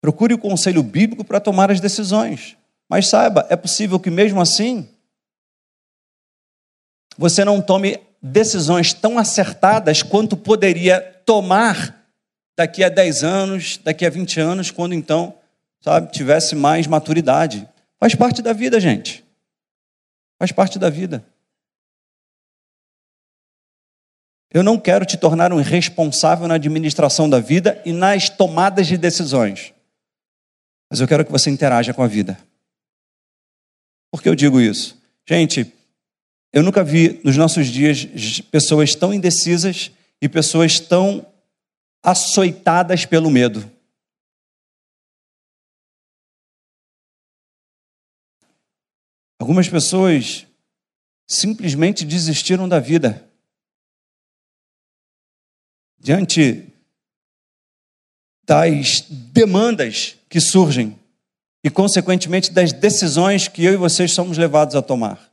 Procure 0.00 0.34
o 0.34 0.38
conselho 0.38 0.82
bíblico 0.82 1.24
para 1.24 1.40
tomar 1.40 1.70
as 1.70 1.80
decisões. 1.80 2.56
Mas 2.88 3.06
saiba, 3.06 3.46
é 3.50 3.56
possível 3.56 4.00
que 4.00 4.10
mesmo 4.10 4.40
assim 4.40 4.88
você 7.16 7.44
não 7.44 7.60
tome 7.60 8.00
decisões 8.22 8.92
tão 8.92 9.18
acertadas 9.18 10.02
quanto 10.02 10.36
poderia 10.36 11.00
tomar 11.24 12.00
daqui 12.56 12.82
a 12.82 12.88
10 12.88 13.24
anos, 13.24 13.78
daqui 13.78 14.04
a 14.04 14.10
20 14.10 14.40
anos, 14.40 14.70
quando 14.70 14.94
então, 14.94 15.34
sabe, 15.80 16.10
tivesse 16.12 16.54
mais 16.54 16.86
maturidade. 16.86 17.68
Faz 17.98 18.14
parte 18.14 18.42
da 18.42 18.52
vida, 18.52 18.80
gente. 18.80 19.24
Faz 20.38 20.50
parte 20.52 20.78
da 20.78 20.90
vida. 20.90 21.24
Eu 24.52 24.62
não 24.62 24.78
quero 24.78 25.06
te 25.06 25.16
tornar 25.16 25.52
um 25.52 25.60
irresponsável 25.60 26.48
na 26.48 26.54
administração 26.54 27.30
da 27.30 27.38
vida 27.38 27.80
e 27.84 27.92
nas 27.92 28.28
tomadas 28.28 28.86
de 28.86 28.96
decisões. 28.98 29.72
Mas 30.90 31.00
eu 31.00 31.06
quero 31.06 31.24
que 31.24 31.30
você 31.30 31.48
interaja 31.48 31.94
com 31.94 32.02
a 32.02 32.08
vida. 32.08 32.36
Por 34.10 34.20
que 34.20 34.28
eu 34.28 34.34
digo 34.34 34.60
isso? 34.60 35.00
Gente, 35.24 35.72
eu 36.52 36.64
nunca 36.64 36.82
vi 36.82 37.20
nos 37.22 37.36
nossos 37.36 37.68
dias 37.68 38.40
pessoas 38.50 38.94
tão 38.96 39.14
indecisas 39.14 39.92
e 40.20 40.28
pessoas 40.28 40.80
tão 40.80 41.24
açoitadas 42.02 43.06
pelo 43.06 43.30
medo. 43.30 43.70
Algumas 49.38 49.68
pessoas 49.68 50.46
simplesmente 51.26 52.04
desistiram 52.04 52.68
da 52.68 52.80
vida. 52.80 53.30
Diante 55.98 56.69
das 58.50 59.04
demandas 59.08 60.16
que 60.28 60.40
surgem 60.40 60.98
e, 61.62 61.70
consequentemente, 61.70 62.50
das 62.50 62.72
decisões 62.72 63.46
que 63.46 63.64
eu 63.64 63.74
e 63.74 63.76
vocês 63.76 64.12
somos 64.12 64.36
levados 64.36 64.74
a 64.74 64.82
tomar. 64.82 65.30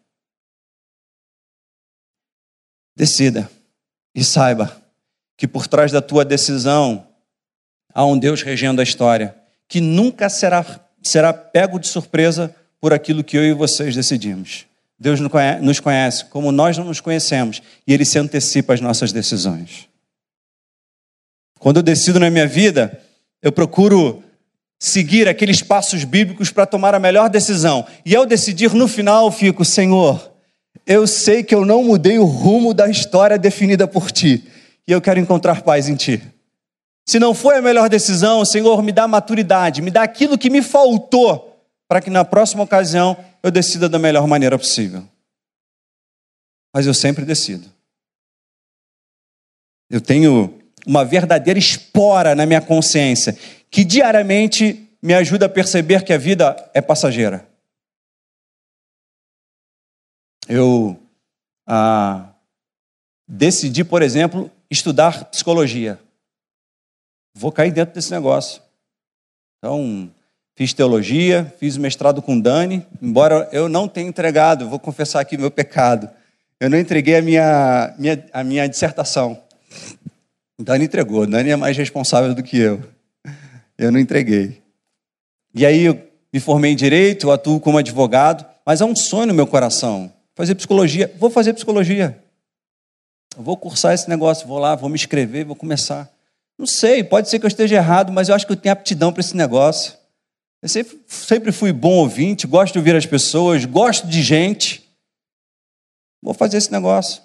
Decida 2.95 3.49
e 4.13 4.23
saiba 4.23 4.79
que 5.35 5.47
por 5.47 5.65
trás 5.65 5.91
da 5.91 5.99
tua 5.99 6.23
decisão 6.23 7.07
há 7.91 8.05
um 8.05 8.19
Deus 8.19 8.43
regendo 8.43 8.81
a 8.81 8.83
história, 8.83 9.35
que 9.67 9.81
nunca 9.81 10.29
será, 10.29 10.63
será 11.01 11.33
pego 11.33 11.79
de 11.79 11.87
surpresa 11.87 12.55
por 12.79 12.93
aquilo 12.93 13.23
que 13.23 13.35
eu 13.35 13.43
e 13.43 13.51
vocês 13.51 13.95
decidimos. 13.95 14.67
Deus 14.99 15.19
nos 15.19 15.79
conhece 15.79 16.25
como 16.25 16.51
nós 16.51 16.77
não 16.77 16.85
nos 16.85 17.01
conhecemos 17.01 17.63
e 17.87 17.95
Ele 17.95 18.05
se 18.05 18.19
antecipa 18.19 18.75
às 18.75 18.81
nossas 18.81 19.11
decisões. 19.11 19.89
Quando 21.57 21.77
eu 21.77 21.83
decido 21.83 22.19
na 22.19 22.29
minha 22.29 22.45
vida, 22.45 23.03
eu 23.41 23.51
procuro 23.51 24.23
seguir 24.79 25.27
aqueles 25.27 25.61
passos 25.61 26.03
bíblicos 26.03 26.51
para 26.51 26.65
tomar 26.65 26.93
a 26.93 26.99
melhor 26.99 27.29
decisão. 27.29 27.85
E 28.05 28.15
ao 28.15 28.25
decidir 28.25 28.73
no 28.73 28.87
final, 28.87 29.31
fico, 29.31 29.65
Senhor, 29.65 30.31
eu 30.85 31.07
sei 31.07 31.43
que 31.43 31.55
eu 31.55 31.65
não 31.65 31.83
mudei 31.83 32.19
o 32.19 32.25
rumo 32.25 32.73
da 32.73 32.89
história 32.89 33.37
definida 33.37 33.87
por 33.87 34.11
Ti 34.11 34.47
e 34.87 34.91
eu 34.91 35.01
quero 35.01 35.19
encontrar 35.19 35.61
paz 35.61 35.89
em 35.89 35.95
Ti. 35.95 36.21
Se 37.05 37.19
não 37.19 37.33
foi 37.33 37.57
a 37.57 37.61
melhor 37.61 37.89
decisão, 37.89 38.43
Senhor, 38.43 38.81
me 38.83 38.91
dá 38.91 39.07
maturidade, 39.07 39.81
me 39.81 39.91
dá 39.91 40.03
aquilo 40.03 40.37
que 40.37 40.49
me 40.49 40.61
faltou 40.61 41.57
para 41.87 42.01
que 42.01 42.09
na 42.09 42.25
próxima 42.25 42.63
ocasião 42.63 43.17
eu 43.41 43.49
decida 43.49 43.87
da 43.87 43.97
melhor 43.97 44.27
maneira 44.27 44.57
possível. 44.57 45.07
Mas 46.73 46.85
eu 46.85 46.93
sempre 46.93 47.23
decido. 47.23 47.71
Eu 49.89 50.01
tenho 50.01 50.56
uma 50.87 51.03
verdadeira 51.03 51.59
espora 51.59 52.33
na 52.33 52.45
minha 52.45 52.61
consciência 52.61 53.37
que 53.69 53.83
diariamente 53.83 54.89
me 55.03 55.13
ajuda 55.13 55.45
a 55.45 55.49
perceber 55.49 56.03
que 56.05 56.13
a 56.13 56.17
vida 56.17 56.55
é 56.73 56.81
passageira. 56.81 57.45
Eu 60.47 60.97
ah, 61.67 62.29
decidi, 63.27 63.83
por 63.83 64.01
exemplo, 64.01 64.49
estudar 64.71 65.25
psicologia. 65.25 65.99
Vou 67.35 67.51
cair 67.51 67.71
dentro 67.71 67.93
desse 67.93 68.11
negócio. 68.11 68.61
Então, 69.57 70.09
fiz 70.55 70.73
teologia, 70.73 71.53
fiz 71.59 71.75
mestrado 71.75 72.21
com 72.21 72.39
Dani, 72.39 72.87
embora 73.01 73.49
eu 73.51 73.67
não 73.67 73.87
tenha 73.89 74.07
entregado, 74.07 74.69
vou 74.69 74.79
confessar 74.79 75.19
aqui 75.19 75.37
meu 75.37 75.51
pecado. 75.51 76.09
Eu 76.59 76.69
não 76.69 76.79
entreguei 76.79 77.17
a 77.17 77.21
minha, 77.21 77.95
minha, 77.99 78.25
a 78.31 78.43
minha 78.43 78.67
dissertação. 78.67 79.46
Dani 80.59 80.85
entregou, 80.85 81.27
Dani 81.27 81.51
é 81.51 81.55
mais 81.55 81.77
responsável 81.77 82.33
do 82.33 82.41
que 82.41 82.57
eu. 82.57 82.83
Eu 83.77 83.91
não 83.91 83.99
entreguei. 83.99 84.61
E 85.53 85.65
aí 85.65 85.83
eu 85.83 86.01
me 86.33 86.39
formei 86.39 86.71
em 86.71 86.75
direito, 86.75 87.31
atuo 87.31 87.59
como 87.59 87.77
advogado, 87.77 88.45
mas 88.65 88.81
há 88.81 88.85
um 88.85 88.95
sonho 88.95 89.27
no 89.27 89.33
meu 89.33 89.45
coração, 89.45 90.11
fazer 90.35 90.55
psicologia. 90.55 91.13
Vou 91.19 91.29
fazer 91.29 91.53
psicologia. 91.53 92.21
vou 93.37 93.55
cursar 93.55 93.93
esse 93.93 94.09
negócio, 94.09 94.47
vou 94.47 94.57
lá, 94.57 94.75
vou 94.75 94.89
me 94.89 94.95
inscrever, 94.95 95.45
vou 95.45 95.55
começar. 95.55 96.11
Não 96.57 96.65
sei, 96.65 97.03
pode 97.03 97.29
ser 97.29 97.37
que 97.37 97.45
eu 97.45 97.49
esteja 97.49 97.75
errado, 97.75 98.11
mas 98.11 98.29
eu 98.29 98.35
acho 98.35 98.45
que 98.47 98.51
eu 98.51 98.57
tenho 98.57 98.73
aptidão 98.73 99.13
para 99.13 99.21
esse 99.21 99.37
negócio. 99.37 99.93
Eu 100.61 100.67
sempre, 100.67 100.99
sempre 101.07 101.51
fui 101.51 101.71
bom 101.71 101.97
ouvinte, 101.97 102.47
gosto 102.47 102.73
de 102.73 102.79
ouvir 102.79 102.95
as 102.95 103.05
pessoas, 103.05 103.63
gosto 103.63 104.07
de 104.07 104.23
gente. 104.23 104.83
Vou 106.21 106.33
fazer 106.33 106.57
esse 106.57 106.71
negócio. 106.71 107.21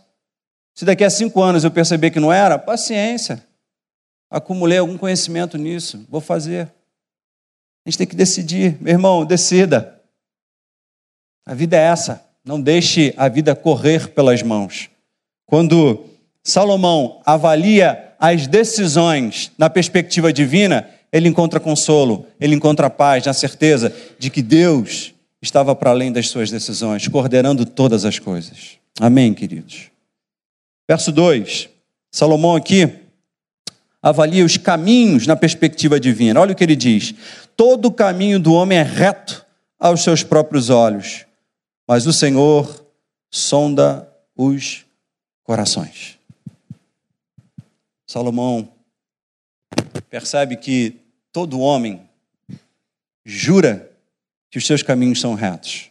Se 0.75 0.85
daqui 0.85 1.05
a 1.05 1.11
cinco 1.11 1.43
anos 1.43 1.65
eu 1.65 1.71
perceber 1.71 2.11
que 2.11 2.21
não 2.21 2.33
era, 2.33 2.59
paciência. 2.59 3.45
Acumulei 4.31 4.79
algum 4.79 4.97
conhecimento 4.97 5.59
nisso, 5.59 6.07
vou 6.09 6.21
fazer. 6.21 6.73
A 7.85 7.91
gente 7.91 7.99
tem 7.99 8.07
que 8.07 8.17
decidir. 8.17 8.77
Meu 8.81 8.95
irmão, 8.95 9.25
decida. 9.25 10.01
A 11.45 11.55
vida 11.55 11.77
é 11.77 11.81
essa. 11.81 12.25
Não 12.45 12.61
deixe 12.61 13.13
a 13.17 13.29
vida 13.29 13.55
correr 13.55 14.09
pelas 14.09 14.43
mãos. 14.43 14.89
Quando 15.47 16.07
Salomão 16.43 17.21
avalia 17.27 18.15
as 18.19 18.47
decisões 18.47 19.53
na 19.59 19.69
perspectiva 19.69 20.33
divina, 20.33 20.89
ele 21.13 21.29
encontra 21.29 21.61
consolo, 21.61 22.27
ele 22.41 22.55
encontra 22.55 22.89
paz, 22.89 23.27
na 23.27 23.35
certeza 23.35 23.95
de 24.19 24.31
que 24.31 24.41
Deus 24.41 25.13
estava 25.43 25.75
para 25.75 25.91
além 25.91 26.11
das 26.11 26.29
suas 26.29 26.51
decisões, 26.51 27.07
coordenando 27.07 27.67
todas 27.67 28.05
as 28.05 28.19
coisas. 28.19 28.79
Amém, 28.99 29.35
queridos. 29.35 29.92
Verso 30.93 31.11
2. 31.11 31.71
Salomão 32.11 32.55
aqui 32.55 32.87
avalia 34.03 34.45
os 34.45 34.59
caminhos 34.59 35.27
na 35.27 35.35
perspectiva 35.35 35.99
divina. 35.99 36.39
Olha 36.39 36.53
o 36.53 36.55
que 36.55 36.63
ele 36.63 36.77
diz: 36.77 37.15
todo 37.57 37.87
o 37.87 37.91
caminho 37.91 38.39
do 38.39 38.53
homem 38.53 38.77
é 38.77 38.83
reto 38.83 39.43
aos 39.79 40.03
seus 40.03 40.23
próprios 40.23 40.69
olhos, 40.69 41.25
mas 41.89 42.07
o 42.07 42.13
Senhor 42.13 42.87
sonda 43.31 44.07
os 44.37 44.85
corações. 45.43 46.19
Salomão 48.07 48.69
percebe 50.11 50.59
que 50.59 51.01
todo 51.33 51.59
homem 51.59 52.03
jura 53.25 53.91
que 54.51 54.59
os 54.59 54.67
seus 54.67 54.83
caminhos 54.83 55.23
são 55.23 55.33
retos. 55.33 55.91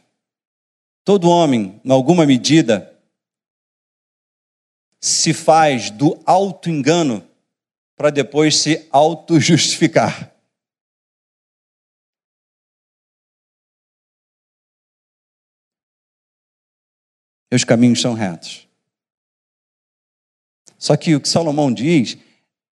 Todo 1.03 1.27
homem, 1.27 1.81
em 1.83 1.91
alguma 1.91 2.23
medida, 2.23 2.90
se 5.01 5.33
faz 5.33 5.89
do 5.89 6.21
auto-engano 6.25 7.27
para 7.95 8.11
depois 8.11 8.61
se 8.61 8.87
auto-justificar. 8.91 10.31
Meus 17.51 17.63
caminhos 17.63 17.99
são 17.99 18.13
retos. 18.13 18.67
Só 20.77 20.95
que 20.95 21.15
o 21.15 21.21
que 21.21 21.27
Salomão 21.27 21.71
diz 21.71 22.17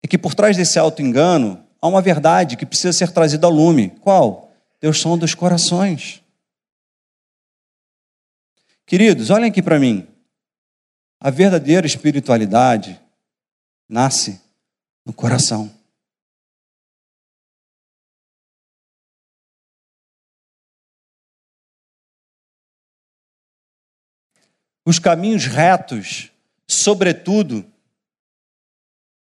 é 0.03 0.07
que 0.07 0.17
por 0.17 0.35
trás 0.35 0.55
desse 0.55 0.77
auto-engano 0.77 1.65
há 1.81 1.87
uma 1.87 2.01
verdade 2.01 2.55
que 2.55 2.65
precisa 2.65 2.93
ser 2.93 3.11
trazida 3.11 3.47
ao 3.47 3.51
lume. 3.51 3.89
Qual? 4.01 4.53
Deus 4.79 4.99
som 4.99 5.17
dos 5.17 5.33
corações. 5.33 6.23
Queridos, 8.85 9.29
olhem 9.29 9.49
aqui 9.49 9.61
para 9.61 9.79
mim. 9.79 10.07
A 11.19 11.31
verdadeira 11.31 11.87
espiritualidade 11.87 13.01
nasce 13.89 14.39
no 15.03 15.11
coração. 15.11 15.75
Os 24.85 24.99
caminhos 24.99 25.45
retos, 25.45 26.31
sobretudo, 26.67 27.69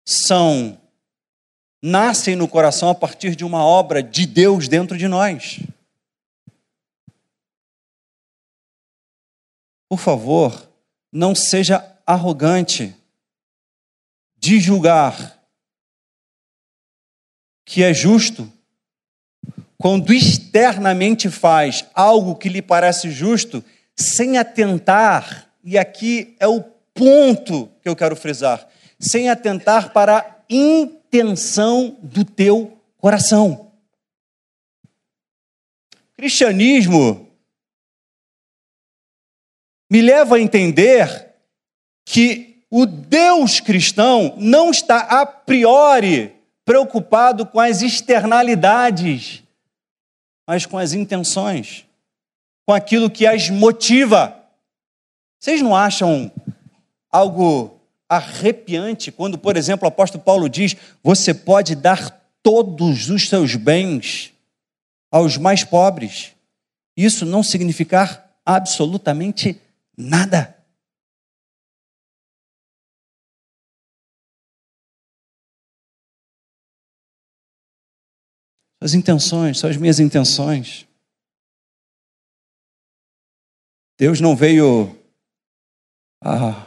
são 0.07 0.79
nascem 1.81 2.35
no 2.35 2.47
coração 2.47 2.89
a 2.89 2.95
partir 2.95 3.35
de 3.35 3.43
uma 3.43 3.63
obra 3.63 4.03
de 4.03 4.25
Deus 4.25 4.67
dentro 4.67 4.97
de 4.97 5.07
nós. 5.07 5.59
Por 9.89 9.99
favor, 9.99 10.68
não 11.11 11.33
seja 11.33 11.85
arrogante 12.05 12.95
de 14.37 14.59
julgar 14.59 15.39
que 17.65 17.83
é 17.83 17.93
justo 17.93 18.51
quando 19.77 20.11
externamente 20.11 21.29
faz 21.29 21.85
algo 21.93 22.35
que 22.35 22.49
lhe 22.49 22.61
parece 22.61 23.09
justo, 23.11 23.63
sem 23.95 24.37
atentar, 24.37 25.49
e 25.63 25.77
aqui 25.77 26.35
é 26.37 26.47
o 26.47 26.61
ponto 26.93 27.71
que 27.81 27.87
eu 27.87 27.95
quero 27.95 28.15
frisar, 28.15 28.67
sem 28.99 29.29
atentar 29.29 29.93
para 29.93 30.17
a 30.17 30.35
intenção 30.49 31.97
do 32.03 32.25
teu 32.25 32.77
coração. 32.97 33.71
Cristianismo 36.17 37.28
me 39.89 40.01
leva 40.01 40.35
a 40.35 40.39
entender 40.39 41.33
que 42.05 42.63
o 42.69 42.85
Deus 42.85 43.59
cristão 43.59 44.35
não 44.37 44.69
está 44.69 44.99
a 44.99 45.25
priori 45.25 46.33
preocupado 46.63 47.45
com 47.45 47.59
as 47.59 47.81
externalidades, 47.81 49.41
mas 50.47 50.65
com 50.65 50.77
as 50.77 50.93
intenções, 50.93 51.85
com 52.65 52.73
aquilo 52.73 53.09
que 53.09 53.25
as 53.25 53.49
motiva. 53.49 54.35
Vocês 55.39 55.61
não 55.61 55.75
acham 55.75 56.31
algo 57.11 57.79
arrepiante 58.07 59.11
quando, 59.11 59.37
por 59.37 59.57
exemplo, 59.57 59.85
o 59.85 59.89
apóstolo 59.89 60.23
Paulo 60.23 60.47
diz: 60.47 60.75
você 61.03 61.33
pode 61.33 61.73
dar 61.75 62.23
todos 62.43 63.09
os 63.09 63.27
seus 63.27 63.55
bens 63.55 64.31
aos 65.11 65.37
mais 65.37 65.63
pobres? 65.63 66.33
Isso 66.95 67.25
não 67.25 67.41
significar 67.41 68.29
absolutamente 68.45 69.53
nada. 69.53 69.68
Suas 78.81 78.93
intenções, 78.93 79.59
são 79.59 79.69
as 79.69 79.75
minhas 79.75 79.99
intenções. 79.99 80.87
Deus 83.99 84.21
não 84.21 84.37
veio 84.37 84.97
a 86.23 86.65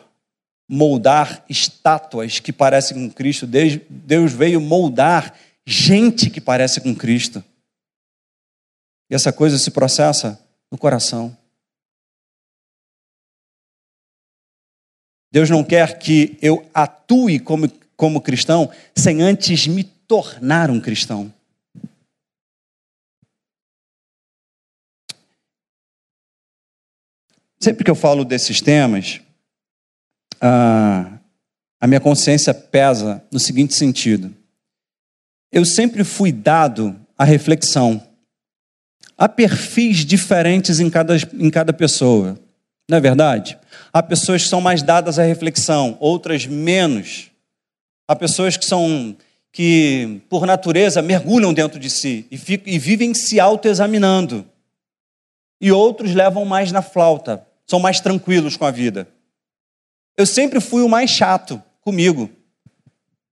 moldar 0.69 1.45
estátuas 1.49 2.39
que 2.39 2.53
parecem 2.53 3.09
com 3.09 3.15
Cristo, 3.15 3.47
Deus 3.47 4.33
veio 4.33 4.61
moldar 4.61 5.39
gente 5.67 6.29
que 6.29 6.41
parece 6.41 6.83
com 6.83 6.95
Cristo. 6.95 7.43
E 9.11 9.15
essa 9.15 9.33
coisa 9.33 9.57
se 9.57 9.71
processa 9.71 10.39
no 10.71 10.77
coração. 10.77 11.35
Deus 15.33 15.49
não 15.49 15.65
quer 15.65 15.99
que 15.99 16.37
eu 16.43 16.69
atue 16.75 17.41
como, 17.41 17.67
como 17.97 18.21
cristão 18.21 18.71
sem 18.95 19.23
antes 19.23 19.67
me 19.67 19.83
tornar 19.83 20.71
um 20.71 20.79
cristão. 20.79 21.33
Sempre 27.59 27.83
que 27.83 27.91
eu 27.91 27.95
falo 27.95 28.27
desses 28.27 28.61
temas, 28.61 29.23
a, 30.39 31.19
a 31.81 31.87
minha 31.87 32.01
consciência 32.01 32.53
pesa 32.53 33.25
no 33.33 33.41
seguinte 33.41 33.75
sentido. 33.75 34.35
Eu 35.51 35.65
sempre 35.65 36.05
fui 36.05 36.31
dado 36.31 36.95
a 37.17 37.25
reflexão. 37.25 38.07
Há 39.17 39.29
perfis 39.29 40.05
diferentes 40.05 40.79
em 40.79 40.91
cada, 40.91 41.17
em 41.17 41.49
cada 41.49 41.73
pessoa, 41.73 42.39
não 42.91 42.99
é 42.99 43.01
verdade? 43.01 43.59
Há 43.93 44.03
pessoas 44.03 44.43
que 44.43 44.49
são 44.49 44.61
mais 44.61 44.83
dadas 44.83 45.19
à 45.19 45.23
reflexão, 45.23 45.97
outras 46.01 46.47
menos. 46.47 47.31
Há 48.09 48.17
pessoas 48.17 48.57
que 48.57 48.65
são 48.65 49.17
que, 49.53 50.23
por 50.31 50.47
natureza, 50.47 51.03
mergulham 51.03 51.53
dentro 51.53 51.79
de 51.79 51.91
si 51.91 52.27
e, 52.31 52.39
ficam, 52.39 52.73
e 52.73 52.79
vivem 52.79 53.13
se 53.13 53.39
autoexaminando. 53.39 54.47
E 55.61 55.71
outros 55.71 56.15
levam 56.15 56.45
mais 56.45 56.73
na 56.73 56.83
flauta, 56.83 57.47
são 57.67 57.79
mais 57.79 58.01
tranquilos 58.01 58.57
com 58.57 58.65
a 58.65 58.71
vida. 58.71 59.07
Eu 60.17 60.27
sempre 60.27 60.61
fui 60.61 60.83
o 60.83 60.89
mais 60.89 61.11
chato 61.11 61.63
comigo. 61.83 62.31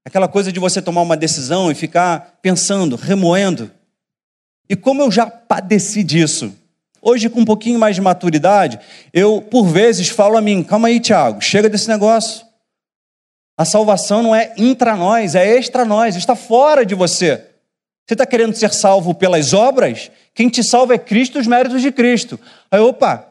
Aquela 0.05 0.29
coisa 0.29 0.53
de 0.53 0.61
você 0.61 0.81
tomar 0.81 1.03
uma 1.03 1.17
decisão 1.17 1.71
e 1.71 1.75
ficar 1.75 2.39
pensando, 2.43 2.97
remoendo. 2.97 3.71
E 4.69 4.77
como 4.77 5.03
eu 5.03 5.11
já 5.11 5.27
padeci 5.27 6.05
disso, 6.05 6.55
hoje 7.01 7.29
com 7.29 7.41
um 7.41 7.45
pouquinho 7.45 7.79
mais 7.79 7.97
de 7.97 8.03
maturidade, 8.03 8.79
eu 9.13 9.41
por 9.43 9.67
vezes 9.67 10.09
falo 10.09 10.37
a 10.37 10.41
mim: 10.41 10.63
calma 10.63 10.89
aí, 10.89 11.01
Tiago, 11.01 11.41
chega 11.41 11.69
desse 11.69 11.89
negócio. 11.89 12.47
A 13.59 13.65
salvação 13.65 14.23
não 14.23 14.35
é 14.35 14.55
intra 14.57 14.97
nós, 14.97 15.35
é 15.35 15.47
extra 15.47 15.85
nós, 15.85 16.17
está 16.17 16.35
fora 16.35 16.85
de 16.85 16.95
você. 16.95 17.47
Você 18.07 18.15
está 18.15 18.25
querendo 18.25 18.55
ser 18.55 18.73
salvo 18.73 19.15
pelas 19.15 19.53
obras? 19.53 20.11
Quem 20.35 20.49
te 20.49 20.65
salva 20.65 20.95
é 20.95 20.99
Cristo, 20.99 21.39
os 21.39 21.47
méritos 21.47 21.83
de 21.83 21.93
Cristo. 21.93 22.41
Aí, 22.71 22.81
opa, 22.81 23.31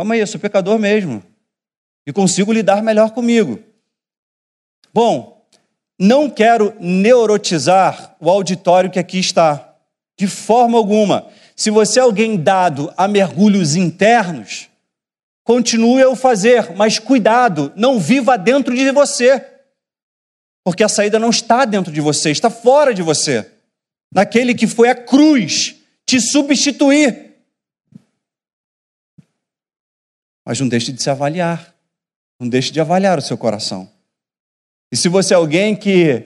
Calma 0.00 0.14
aí, 0.14 0.20
eu 0.20 0.26
sou 0.26 0.40
pecador 0.40 0.78
mesmo. 0.78 1.22
E 2.06 2.12
consigo 2.12 2.54
lidar 2.54 2.82
melhor 2.82 3.10
comigo. 3.10 3.60
Bom, 4.94 5.44
não 5.98 6.30
quero 6.30 6.74
neurotizar 6.80 8.16
o 8.18 8.30
auditório 8.30 8.90
que 8.90 8.98
aqui 8.98 9.18
está. 9.18 9.74
De 10.18 10.26
forma 10.26 10.78
alguma. 10.78 11.26
Se 11.60 11.70
você 11.70 11.98
é 11.98 12.02
alguém 12.02 12.42
dado 12.42 12.90
a 12.96 13.06
mergulhos 13.06 13.76
internos, 13.76 14.70
continue 15.44 16.00
a 16.00 16.08
o 16.08 16.16
fazer, 16.16 16.74
mas 16.74 16.98
cuidado, 16.98 17.70
não 17.76 18.00
viva 18.00 18.38
dentro 18.38 18.74
de 18.74 18.90
você. 18.90 19.46
Porque 20.64 20.82
a 20.82 20.88
saída 20.88 21.18
não 21.18 21.28
está 21.28 21.66
dentro 21.66 21.92
de 21.92 22.00
você, 22.00 22.30
está 22.30 22.48
fora 22.48 22.94
de 22.94 23.02
você. 23.02 23.52
Naquele 24.10 24.54
que 24.54 24.66
foi 24.66 24.88
a 24.88 24.94
cruz 24.94 25.76
te 26.06 26.18
substituir. 26.18 27.36
Mas 30.46 30.58
não 30.60 30.66
deixe 30.66 30.90
de 30.92 31.02
se 31.02 31.10
avaliar. 31.10 31.74
Não 32.40 32.48
deixe 32.48 32.72
de 32.72 32.80
avaliar 32.80 33.18
o 33.18 33.22
seu 33.22 33.36
coração. 33.36 33.86
E 34.90 34.96
se 34.96 35.10
você 35.10 35.34
é 35.34 35.36
alguém 35.36 35.76
que, 35.76 36.24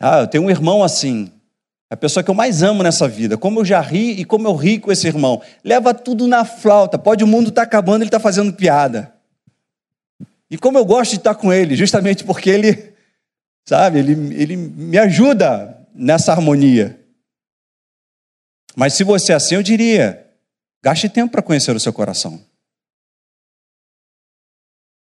ah, 0.00 0.22
eu 0.22 0.26
tenho 0.26 0.42
um 0.42 0.50
irmão 0.50 0.82
assim, 0.82 1.32
a 1.92 1.96
pessoa 1.96 2.24
que 2.24 2.30
eu 2.30 2.34
mais 2.34 2.62
amo 2.62 2.82
nessa 2.82 3.06
vida, 3.06 3.36
como 3.36 3.60
eu 3.60 3.66
já 3.66 3.78
ri 3.78 4.12
e 4.12 4.24
como 4.24 4.48
eu 4.48 4.56
ri 4.56 4.78
com 4.78 4.90
esse 4.90 5.06
irmão, 5.06 5.42
leva 5.62 5.92
tudo 5.92 6.26
na 6.26 6.42
flauta, 6.42 6.98
pode 6.98 7.22
o 7.22 7.26
mundo 7.26 7.50
estar 7.50 7.60
tá 7.60 7.66
acabando, 7.66 8.00
ele 8.00 8.08
está 8.08 8.18
fazendo 8.18 8.50
piada. 8.50 9.12
E 10.50 10.56
como 10.56 10.78
eu 10.78 10.86
gosto 10.86 11.10
de 11.10 11.16
estar 11.18 11.34
com 11.34 11.52
ele, 11.52 11.76
justamente 11.76 12.24
porque 12.24 12.48
ele, 12.48 12.94
sabe, 13.66 13.98
ele, 13.98 14.12
ele 14.34 14.56
me 14.56 14.96
ajuda 14.96 15.86
nessa 15.94 16.32
harmonia. 16.32 16.98
Mas 18.74 18.94
se 18.94 19.04
você 19.04 19.32
é 19.32 19.34
assim, 19.34 19.56
eu 19.56 19.62
diria, 19.62 20.26
gaste 20.82 21.10
tempo 21.10 21.32
para 21.32 21.42
conhecer 21.42 21.76
o 21.76 21.80
seu 21.80 21.92
coração. 21.92 22.40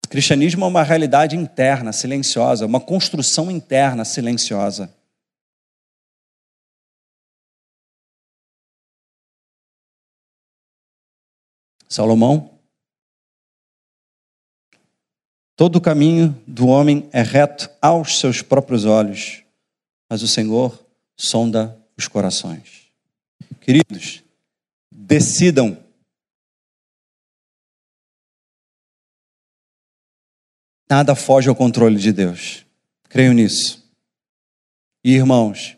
Cristianismo 0.10 0.64
é 0.64 0.68
uma 0.70 0.84
realidade 0.84 1.36
interna, 1.36 1.92
silenciosa, 1.92 2.66
uma 2.66 2.80
construção 2.80 3.52
interna 3.52 4.06
silenciosa. 4.06 4.96
Salomão, 11.98 12.60
todo 15.56 15.78
o 15.78 15.82
caminho 15.82 16.30
do 16.46 16.68
homem 16.68 17.10
é 17.12 17.24
reto 17.24 17.72
aos 17.82 18.20
seus 18.20 18.44
próprios 18.44 18.86
olhos, 18.86 19.44
mas 20.08 20.22
o 20.22 20.28
Senhor 20.28 20.86
sonda 21.16 21.76
os 21.98 22.08
corações. 22.08 22.92
Queridos, 23.60 24.24
decidam 24.92 25.76
Nada 30.88 31.16
foge 31.16 31.50
ao 31.50 31.56
controle 31.56 31.98
de 31.98 32.14
Deus. 32.14 32.64
Creio 33.10 33.34
nisso. 33.34 33.84
E, 35.04 35.16
irmãos, 35.16 35.76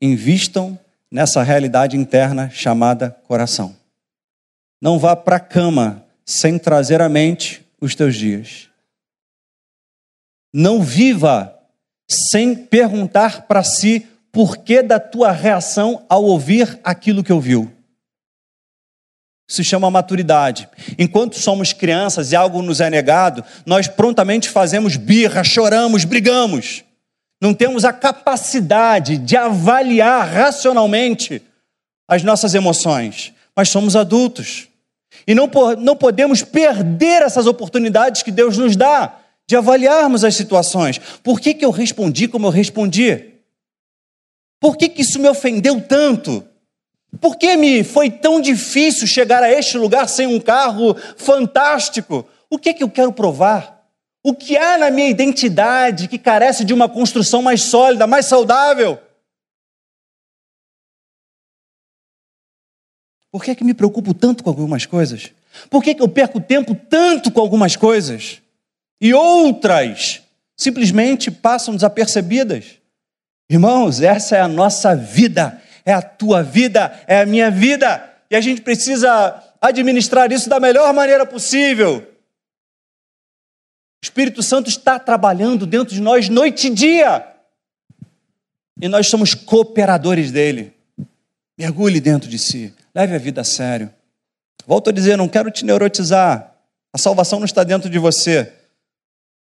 invistam 0.00 0.80
nessa 1.10 1.42
realidade 1.42 1.94
interna 1.94 2.48
chamada 2.48 3.10
coração. 3.10 3.77
Não 4.80 4.98
vá 4.98 5.16
para 5.16 5.36
a 5.36 5.40
cama 5.40 6.04
sem 6.24 6.58
trazer 6.58 7.00
à 7.00 7.08
mente 7.08 7.64
os 7.80 7.94
teus 7.94 8.14
dias. 8.14 8.68
Não 10.52 10.82
viva 10.82 11.58
sem 12.08 12.54
perguntar 12.54 13.42
para 13.42 13.62
si 13.62 14.06
por 14.32 14.58
que 14.58 14.82
da 14.82 15.00
tua 15.00 15.32
reação 15.32 16.04
ao 16.08 16.24
ouvir 16.24 16.78
aquilo 16.84 17.24
que 17.24 17.32
ouviu. 17.32 17.72
Se 19.50 19.64
chama 19.64 19.90
maturidade. 19.90 20.68
Enquanto 20.98 21.36
somos 21.38 21.72
crianças 21.72 22.32
e 22.32 22.36
algo 22.36 22.62
nos 22.62 22.80
é 22.80 22.90
negado, 22.90 23.42
nós 23.64 23.88
prontamente 23.88 24.48
fazemos 24.48 24.96
birra, 24.96 25.42
choramos, 25.42 26.04
brigamos. 26.04 26.84
Não 27.40 27.54
temos 27.54 27.84
a 27.84 27.92
capacidade 27.92 29.16
de 29.16 29.36
avaliar 29.36 30.28
racionalmente 30.28 31.42
as 32.06 32.22
nossas 32.22 32.54
emoções, 32.54 33.32
mas 33.58 33.70
somos 33.70 33.96
adultos. 33.96 34.68
E 35.26 35.34
não, 35.34 35.50
não 35.80 35.96
podemos 35.96 36.44
perder 36.44 37.22
essas 37.22 37.44
oportunidades 37.44 38.22
que 38.22 38.30
Deus 38.30 38.56
nos 38.56 38.76
dá 38.76 39.16
de 39.48 39.56
avaliarmos 39.56 40.22
as 40.22 40.36
situações. 40.36 41.00
Por 41.24 41.40
que, 41.40 41.52
que 41.52 41.64
eu 41.64 41.72
respondi 41.72 42.28
como 42.28 42.46
eu 42.46 42.52
respondi? 42.52 43.34
Por 44.60 44.76
que, 44.76 44.88
que 44.88 45.02
isso 45.02 45.18
me 45.18 45.28
ofendeu 45.28 45.80
tanto? 45.80 46.44
Por 47.20 47.34
que 47.34 47.56
me 47.56 47.82
foi 47.82 48.08
tão 48.08 48.40
difícil 48.40 49.08
chegar 49.08 49.42
a 49.42 49.50
este 49.50 49.76
lugar 49.76 50.08
sem 50.08 50.28
um 50.28 50.38
carro 50.38 50.94
fantástico? 51.16 52.24
O 52.48 52.60
que, 52.60 52.72
que 52.72 52.84
eu 52.84 52.88
quero 52.88 53.12
provar? 53.12 53.88
O 54.22 54.34
que 54.34 54.56
há 54.56 54.78
na 54.78 54.88
minha 54.88 55.08
identidade 55.08 56.06
que 56.06 56.16
carece 56.16 56.64
de 56.64 56.72
uma 56.72 56.88
construção 56.88 57.42
mais 57.42 57.62
sólida, 57.62 58.06
mais 58.06 58.26
saudável? 58.26 59.00
Por 63.30 63.44
que, 63.44 63.50
é 63.50 63.54
que 63.54 63.64
me 63.64 63.74
preocupo 63.74 64.14
tanto 64.14 64.42
com 64.42 64.50
algumas 64.50 64.86
coisas? 64.86 65.30
Por 65.68 65.82
que, 65.82 65.90
é 65.90 65.94
que 65.94 66.02
eu 66.02 66.08
perco 66.08 66.40
tempo 66.40 66.74
tanto 66.74 67.30
com 67.30 67.40
algumas 67.40 67.76
coisas? 67.76 68.40
E 69.00 69.12
outras 69.12 70.22
simplesmente 70.56 71.30
passam 71.30 71.74
desapercebidas. 71.74 72.78
Irmãos, 73.50 74.00
essa 74.00 74.36
é 74.36 74.40
a 74.40 74.48
nossa 74.48 74.94
vida, 74.94 75.62
é 75.84 75.92
a 75.92 76.02
tua 76.02 76.42
vida, 76.42 77.00
é 77.06 77.20
a 77.20 77.26
minha 77.26 77.50
vida, 77.50 78.04
e 78.30 78.36
a 78.36 78.40
gente 78.40 78.60
precisa 78.60 79.42
administrar 79.60 80.30
isso 80.32 80.48
da 80.48 80.60
melhor 80.60 80.92
maneira 80.92 81.24
possível. 81.24 82.06
O 84.00 84.04
Espírito 84.04 84.42
Santo 84.42 84.68
está 84.68 84.98
trabalhando 84.98 85.66
dentro 85.66 85.94
de 85.94 86.00
nós 86.00 86.28
noite 86.28 86.68
e 86.68 86.74
dia. 86.74 87.26
E 88.80 88.86
nós 88.86 89.08
somos 89.08 89.34
cooperadores 89.34 90.30
dele. 90.30 90.72
Mergulhe 91.58 92.00
dentro 92.00 92.28
de 92.28 92.38
si. 92.38 92.72
Leve 92.98 93.14
a 93.14 93.18
vida 93.18 93.42
a 93.42 93.44
sério. 93.44 93.94
Volto 94.66 94.90
a 94.90 94.92
dizer, 94.92 95.16
não 95.16 95.28
quero 95.28 95.52
te 95.52 95.64
neurotizar. 95.64 96.52
A 96.92 96.98
salvação 96.98 97.38
não 97.38 97.46
está 97.46 97.62
dentro 97.62 97.88
de 97.88 97.96
você. 97.96 98.52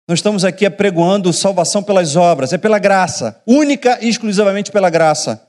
Nós 0.08 0.20
estamos 0.20 0.42
aqui 0.42 0.64
apregoando 0.64 1.30
salvação 1.34 1.82
pelas 1.82 2.16
obras, 2.16 2.54
é 2.54 2.58
pela 2.58 2.78
graça, 2.78 3.42
única 3.46 3.98
e 4.00 4.08
exclusivamente 4.08 4.72
pela 4.72 4.88
graça. 4.88 5.46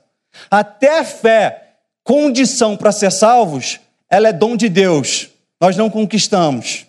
Até 0.50 0.98
a 0.98 1.04
fé, 1.04 1.76
condição 2.02 2.76
para 2.76 2.92
ser 2.92 3.10
salvos, 3.10 3.80
ela 4.10 4.28
é 4.28 4.34
dom 4.34 4.54
de 4.54 4.68
Deus. 4.68 5.30
Nós 5.58 5.74
não 5.74 5.88
conquistamos. 5.88 6.84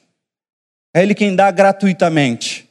É 0.94 1.02
Ele 1.02 1.16
quem 1.16 1.34
dá 1.34 1.50
gratuitamente. 1.50 2.70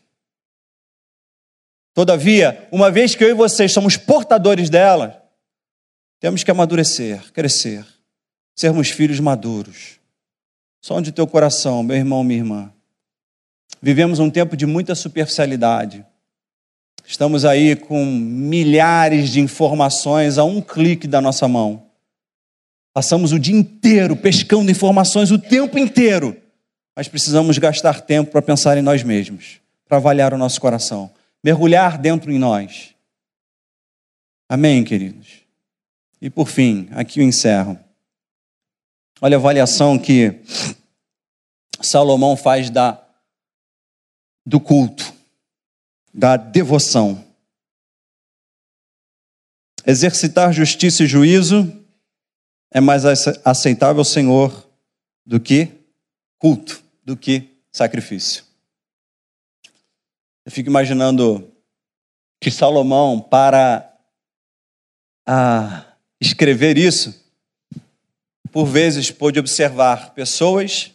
Todavia, 1.94 2.68
uma 2.70 2.90
vez 2.90 3.14
que 3.14 3.24
eu 3.24 3.30
e 3.30 3.35
vocês 3.35 3.72
somos 3.72 3.96
portadores 3.96 4.68
dela, 4.68 5.24
temos 6.20 6.44
que 6.44 6.50
amadurecer, 6.50 7.33
crescer, 7.33 7.93
sermos 8.54 8.90
filhos 8.90 9.20
maduros. 9.20 9.98
Só 10.80 10.96
onde 10.96 11.12
teu 11.12 11.26
coração, 11.26 11.82
meu 11.82 11.96
irmão, 11.96 12.22
minha 12.22 12.40
irmã. 12.40 12.72
Vivemos 13.80 14.18
um 14.18 14.30
tempo 14.30 14.56
de 14.56 14.66
muita 14.66 14.94
superficialidade. 14.94 16.04
Estamos 17.06 17.44
aí 17.44 17.76
com 17.76 18.04
milhares 18.04 19.30
de 19.30 19.40
informações 19.40 20.38
a 20.38 20.44
um 20.44 20.60
clique 20.60 21.06
da 21.06 21.20
nossa 21.20 21.46
mão. 21.48 21.86
Passamos 22.92 23.32
o 23.32 23.38
dia 23.38 23.54
inteiro 23.54 24.16
pescando 24.16 24.70
informações 24.70 25.30
o 25.30 25.38
tempo 25.38 25.78
inteiro 25.78 26.40
mas 26.96 27.08
precisamos 27.08 27.58
gastar 27.58 28.00
tempo 28.00 28.30
para 28.30 28.42
pensar 28.42 28.78
em 28.78 28.82
nós 28.82 29.02
mesmos, 29.02 29.60
para 29.88 29.96
avaliar 29.96 30.32
o 30.32 30.38
nosso 30.38 30.60
coração, 30.60 31.10
mergulhar 31.42 31.98
dentro 31.98 32.30
em 32.30 32.38
nós. 32.38 32.94
Amém, 34.48 34.84
queridos? 34.84 35.42
E 36.20 36.30
por 36.30 36.48
fim, 36.48 36.88
aqui 36.92 37.20
eu 37.20 37.24
encerro. 37.24 37.78
Olha 39.20 39.37
a 39.37 39.40
avaliação 39.40 39.98
que 39.98 40.42
Salomão 41.81 42.37
faz 42.37 42.70
da 42.70 43.00
do 44.46 44.61
culto, 44.61 45.14
da 46.12 46.37
devoção. 46.37 47.24
Exercitar 49.87 50.53
justiça 50.53 51.05
e 51.05 51.07
juízo 51.07 51.85
é 52.70 52.81
mais 52.81 53.05
aceitável, 53.44 54.05
Senhor, 54.05 54.68
do 55.24 55.40
que 55.40 55.72
culto 56.38 56.83
do 57.03 57.16
que 57.16 57.59
sacrifício. 57.70 58.44
Eu 60.44 60.53
fico 60.53 60.68
imaginando 60.68 61.50
que 62.40 62.50
Salomão, 62.50 63.20
para 63.20 63.90
a 65.27 65.96
escrever 66.20 66.77
isso, 66.77 67.23
por 68.54 68.66
vezes 68.66 69.10
pôde 69.10 69.40
observar 69.40 70.14
pessoas 70.14 70.92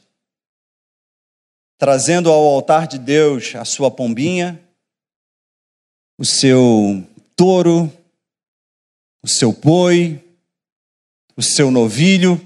trazendo 1.78 2.32
ao 2.32 2.40
altar 2.40 2.88
de 2.88 2.98
Deus 2.98 3.54
a 3.54 3.66
sua 3.66 3.92
pombinha, 3.92 4.66
o 6.18 6.24
seu 6.24 7.06
touro, 7.36 7.92
o 9.22 9.28
seu 9.28 9.52
boi, 9.52 10.24
o 11.36 11.42
seu 11.42 11.70
novilho, 11.70 12.40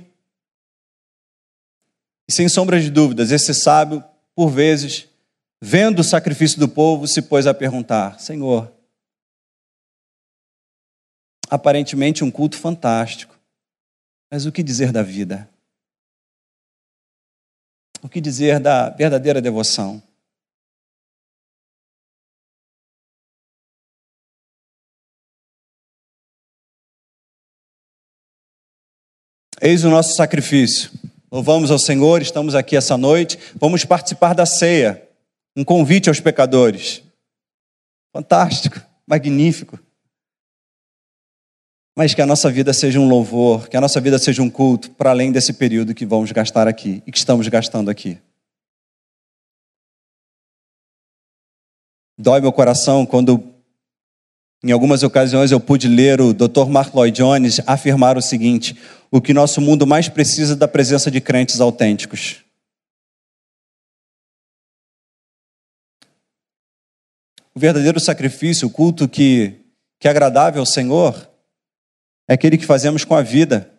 e 2.27 2.31
sem 2.31 2.49
sombra 2.49 2.81
de 2.81 2.89
dúvidas, 2.89 3.31
esse 3.31 3.53
sábio, 3.53 4.03
por 4.33 4.49
vezes, 4.49 5.07
vendo 5.61 5.99
o 5.99 6.03
sacrifício 6.03 6.59
do 6.59 6.67
povo, 6.67 7.07
se 7.07 7.21
pôs 7.21 7.45
a 7.45 7.53
perguntar: 7.53 8.19
Senhor, 8.19 8.71
aparentemente 11.51 12.23
um 12.23 12.31
culto 12.31 12.57
fantástico, 12.57 13.32
mas 14.33 14.47
o 14.47 14.51
que 14.51 14.63
dizer 14.63 14.91
da 14.91 15.03
vida? 15.03 15.47
O 18.01 18.09
que 18.09 18.19
dizer 18.19 18.59
da 18.59 18.89
verdadeira 18.89 19.39
devoção? 19.39 20.01
Eis 29.61 29.83
o 29.83 29.89
nosso 29.91 30.15
sacrifício 30.15 30.89
Louvamos 31.31 31.69
ao 31.69 31.77
Senhor, 31.77 32.19
estamos 32.19 32.55
aqui 32.55 32.75
essa 32.75 32.97
noite. 32.97 33.37
Vamos 33.55 33.85
participar 33.85 34.33
da 34.33 34.47
ceia. 34.47 35.07
Um 35.55 35.63
convite 35.63 36.09
aos 36.09 36.19
pecadores. 36.19 37.03
Fantástico, 38.11 38.81
magnífico. 39.05 39.79
Mas 41.95 42.13
que 42.13 42.21
a 42.21 42.25
nossa 42.25 42.49
vida 42.49 42.73
seja 42.73 42.99
um 42.99 43.07
louvor, 43.07 43.69
que 43.69 43.77
a 43.77 43.81
nossa 43.81 44.01
vida 44.01 44.17
seja 44.17 44.41
um 44.41 44.49
culto, 44.49 44.89
para 44.91 45.11
além 45.11 45.31
desse 45.31 45.53
período 45.53 45.93
que 45.93 46.05
vamos 46.05 46.31
gastar 46.31 46.67
aqui 46.67 47.03
e 47.05 47.11
que 47.11 47.17
estamos 47.17 47.47
gastando 47.47 47.89
aqui. 47.89 48.19
Dói 52.17 52.41
meu 52.41 52.51
coração 52.51 53.05
quando, 53.05 53.43
em 54.63 54.71
algumas 54.71 55.03
ocasiões, 55.03 55.51
eu 55.51 55.59
pude 55.59 55.87
ler 55.87 56.19
o 56.19 56.33
Dr. 56.33 56.67
Mark 56.67 56.93
Lloyd 56.95 57.15
Jones 57.15 57.59
afirmar 57.67 58.17
o 58.17 58.21
seguinte: 58.21 58.75
o 59.11 59.21
que 59.21 59.33
nosso 59.33 59.61
mundo 59.61 59.85
mais 59.85 60.09
precisa 60.09 60.55
da 60.55 60.67
presença 60.67 61.11
de 61.11 61.21
crentes 61.21 61.61
autênticos. 61.61 62.43
O 67.53 67.59
verdadeiro 67.59 67.99
sacrifício, 67.99 68.67
o 68.67 68.71
culto 68.71 69.07
que, 69.07 69.53
que 69.99 70.07
é 70.07 70.11
agradável 70.11 70.59
ao 70.59 70.65
Senhor, 70.65 71.32
é 72.27 72.33
aquele 72.33 72.57
que 72.57 72.65
fazemos 72.65 73.03
com 73.03 73.15
a 73.15 73.21
vida, 73.21 73.69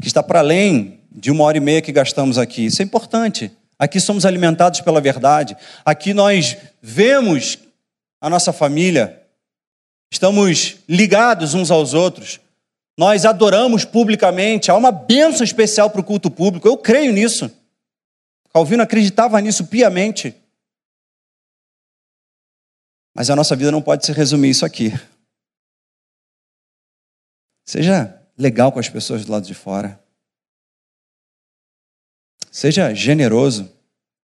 que 0.00 0.06
está 0.06 0.22
para 0.22 0.40
além 0.40 1.00
de 1.10 1.30
uma 1.30 1.44
hora 1.44 1.56
e 1.56 1.60
meia 1.60 1.82
que 1.82 1.92
gastamos 1.92 2.38
aqui. 2.38 2.66
Isso 2.66 2.82
é 2.82 2.84
importante. 2.84 3.50
Aqui 3.78 4.00
somos 4.00 4.24
alimentados 4.24 4.80
pela 4.80 5.00
verdade. 5.00 5.56
Aqui 5.84 6.12
nós 6.12 6.56
vemos 6.80 7.58
a 8.20 8.28
nossa 8.28 8.52
família, 8.52 9.22
estamos 10.12 10.76
ligados 10.88 11.54
uns 11.54 11.70
aos 11.70 11.94
outros 11.94 12.40
nós 13.00 13.24
adoramos 13.24 13.82
publicamente, 13.82 14.70
há 14.70 14.76
uma 14.76 14.92
bênção 14.92 15.42
especial 15.42 15.88
para 15.88 16.02
o 16.02 16.04
culto 16.04 16.30
público, 16.30 16.68
eu 16.68 16.76
creio 16.76 17.14
nisso. 17.14 17.50
Calvino 18.52 18.82
acreditava 18.82 19.40
nisso 19.40 19.66
piamente. 19.68 20.34
Mas 23.14 23.30
a 23.30 23.36
nossa 23.36 23.56
vida 23.56 23.72
não 23.72 23.80
pode 23.80 24.04
se 24.04 24.12
resumir 24.12 24.50
isso 24.50 24.66
aqui. 24.66 24.92
Seja 27.70 28.20
legal 28.36 28.72
com 28.72 28.80
as 28.80 28.88
pessoas 28.88 29.24
do 29.24 29.30
lado 29.30 29.46
de 29.46 29.54
fora. 29.54 30.02
Seja 32.50 32.92
generoso. 32.92 33.72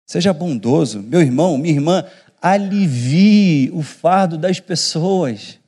Seja 0.07 0.33
bondoso. 0.33 1.03
Meu 1.03 1.21
irmão, 1.21 1.59
minha 1.59 1.75
irmã, 1.75 2.09
alivie 2.41 3.69
o 3.73 3.83
fardo 3.83 4.39
das 4.39 4.61
pessoas. 4.61 5.59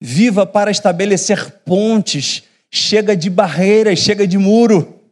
Viva 0.00 0.44
para 0.44 0.72
estabelecer 0.72 1.52
pontes, 1.60 2.42
chega 2.68 3.16
de 3.16 3.30
barreiras, 3.30 4.00
chega 4.00 4.26
de 4.26 4.36
muro. 4.36 5.08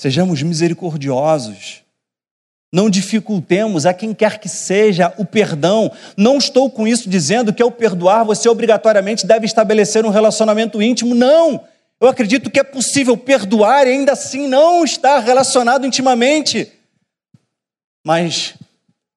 Sejamos 0.00 0.42
misericordiosos. 0.42 1.83
Não 2.74 2.90
dificultemos 2.90 3.86
a 3.86 3.94
quem 3.94 4.12
quer 4.12 4.40
que 4.40 4.48
seja 4.48 5.14
o 5.16 5.24
perdão. 5.24 5.92
Não 6.16 6.38
estou 6.38 6.68
com 6.68 6.88
isso 6.88 7.08
dizendo 7.08 7.52
que 7.52 7.62
ao 7.62 7.70
perdoar 7.70 8.24
você 8.24 8.48
obrigatoriamente 8.48 9.28
deve 9.28 9.46
estabelecer 9.46 10.04
um 10.04 10.08
relacionamento 10.08 10.82
íntimo. 10.82 11.14
Não! 11.14 11.60
Eu 12.00 12.08
acredito 12.08 12.50
que 12.50 12.58
é 12.58 12.64
possível 12.64 13.16
perdoar 13.16 13.86
e 13.86 13.90
ainda 13.90 14.10
assim 14.10 14.48
não 14.48 14.82
estar 14.82 15.20
relacionado 15.20 15.86
intimamente. 15.86 16.72
Mas 18.04 18.54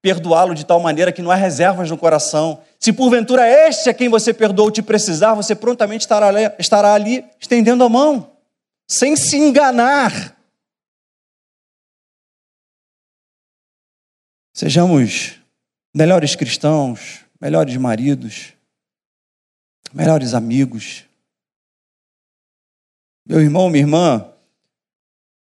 perdoá-lo 0.03 0.53
de 0.53 0.63
tal 0.63 0.79
maneira 0.79 1.11
que 1.11 1.23
não 1.23 1.31
há 1.31 1.35
reservas 1.35 1.89
no 1.89 1.97
coração. 1.97 2.59
Se 2.79 2.93
porventura 2.93 3.49
este 3.67 3.89
a 3.89 3.93
quem 3.95 4.07
você 4.07 4.35
perdoou 4.35 4.69
te 4.69 4.83
precisar, 4.83 5.33
você 5.33 5.55
prontamente 5.55 6.01
estará 6.01 6.27
ali, 6.27 6.51
estará 6.59 6.93
ali 6.93 7.25
estendendo 7.39 7.83
a 7.83 7.89
mão, 7.89 8.29
sem 8.87 9.15
se 9.15 9.35
enganar. 9.35 10.36
Sejamos 14.57 15.35
melhores 15.93 16.35
cristãos, 16.35 17.19
melhores 17.39 17.77
maridos, 17.77 18.53
melhores 19.93 20.33
amigos. 20.33 21.05
Meu 23.23 23.39
irmão, 23.39 23.69
minha 23.69 23.83
irmã, 23.83 24.33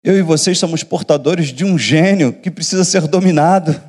Eu 0.02 0.18
e 0.18 0.22
vocês 0.22 0.58
somos 0.58 0.82
portadores 0.82 1.52
de 1.52 1.64
um 1.64 1.78
gênio 1.78 2.32
que 2.32 2.50
precisa 2.50 2.82
ser 2.84 3.06
dominado. 3.06 3.80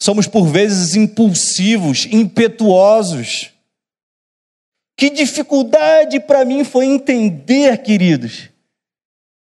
Somos 0.00 0.28
por 0.28 0.46
vezes 0.46 0.94
impulsivos, 0.94 2.06
impetuosos. 2.06 3.52
Que 4.96 5.10
dificuldade 5.10 6.20
para 6.20 6.44
mim 6.44 6.62
foi 6.62 6.84
entender, 6.86 7.82
queridos, 7.82 8.48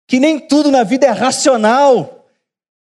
que 0.07 0.19
nem 0.19 0.39
tudo 0.39 0.69
na 0.69 0.83
vida 0.83 1.07
é 1.07 1.11
racional. 1.11 2.20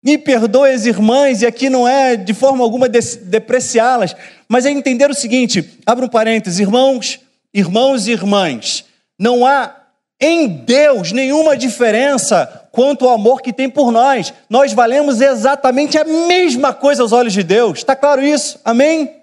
Me 0.04 0.18
perdoe 0.18 0.72
as 0.72 0.86
irmãs, 0.86 1.42
e 1.42 1.46
aqui 1.46 1.70
não 1.70 1.88
é 1.88 2.16
de 2.16 2.34
forma 2.34 2.64
alguma 2.64 2.88
depreciá-las, 2.88 4.16
mas 4.48 4.66
é 4.66 4.72
entender 4.72 5.10
o 5.10 5.14
seguinte: 5.14 5.78
abra 5.86 6.06
um 6.06 6.10
parênteses, 6.10 6.60
irmãos, 6.60 7.20
irmãos 7.54 8.08
e 8.08 8.12
irmãs, 8.12 8.86
não 9.20 9.46
há 9.46 9.76
em 10.22 10.48
Deus 10.48 11.12
nenhuma 11.12 11.56
diferença 11.56 12.68
quanto 12.72 13.06
ao 13.06 13.16
amor 13.16 13.42
que 13.42 13.54
tem 13.54 13.70
por 13.70 13.92
nós. 13.92 14.34
Nós 14.50 14.74
valemos 14.74 15.22
exatamente 15.22 15.98
a 15.98 16.04
mesma 16.04 16.74
coisa 16.74 17.02
aos 17.02 17.12
olhos 17.12 17.34
de 17.34 17.44
Deus. 17.44 17.80
Está 17.80 17.96
claro 17.96 18.24
isso? 18.24 18.60
Amém? 18.64 19.18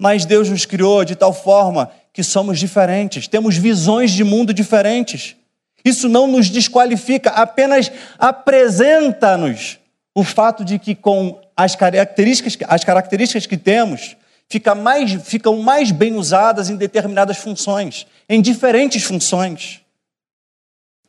Mas 0.00 0.24
Deus 0.24 0.48
nos 0.48 0.64
criou 0.64 1.04
de 1.04 1.16
tal 1.16 1.32
forma 1.32 1.90
que 2.12 2.22
somos 2.22 2.58
diferentes, 2.58 3.28
temos 3.28 3.56
visões 3.56 4.10
de 4.10 4.24
mundo 4.24 4.52
diferentes. 4.52 5.36
Isso 5.84 6.08
não 6.08 6.26
nos 6.26 6.50
desqualifica, 6.50 7.30
apenas 7.30 7.90
apresenta-nos 8.18 9.77
o 10.18 10.24
fato 10.24 10.64
de 10.64 10.80
que 10.80 10.96
com 10.96 11.40
as 11.56 11.76
características, 11.76 12.58
as 12.68 12.82
características 12.82 13.46
que 13.46 13.56
temos, 13.56 14.16
fica 14.48 14.74
mais, 14.74 15.12
ficam 15.24 15.58
mais 15.58 15.92
bem 15.92 16.16
usadas 16.16 16.68
em 16.68 16.74
determinadas 16.74 17.36
funções, 17.38 18.04
em 18.28 18.42
diferentes 18.42 19.04
funções. 19.04 19.80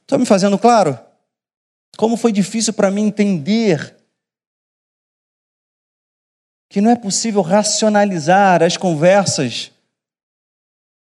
Estou 0.02 0.20
me 0.20 0.28
fazendo 0.28 0.60
claro? 0.60 1.00
Como 1.98 2.18
foi 2.18 2.32
difícil 2.32 2.72
para 2.72 2.92
mim 2.92 3.08
entender 3.08 3.96
que 6.70 6.80
não 6.80 6.92
é 6.92 6.96
possível 6.96 7.42
racionalizar 7.42 8.62
as 8.62 8.78
conversas 8.78 9.72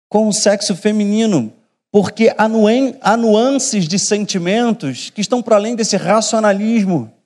com 0.08 0.26
o 0.26 0.32
sexo 0.32 0.74
feminino, 0.74 1.52
porque 1.88 2.34
há 2.36 3.16
nuances 3.16 3.86
de 3.86 3.96
sentimentos 3.96 5.08
que 5.10 5.20
estão 5.20 5.40
para 5.40 5.54
além 5.54 5.76
desse 5.76 5.96
racionalismo, 5.96 7.21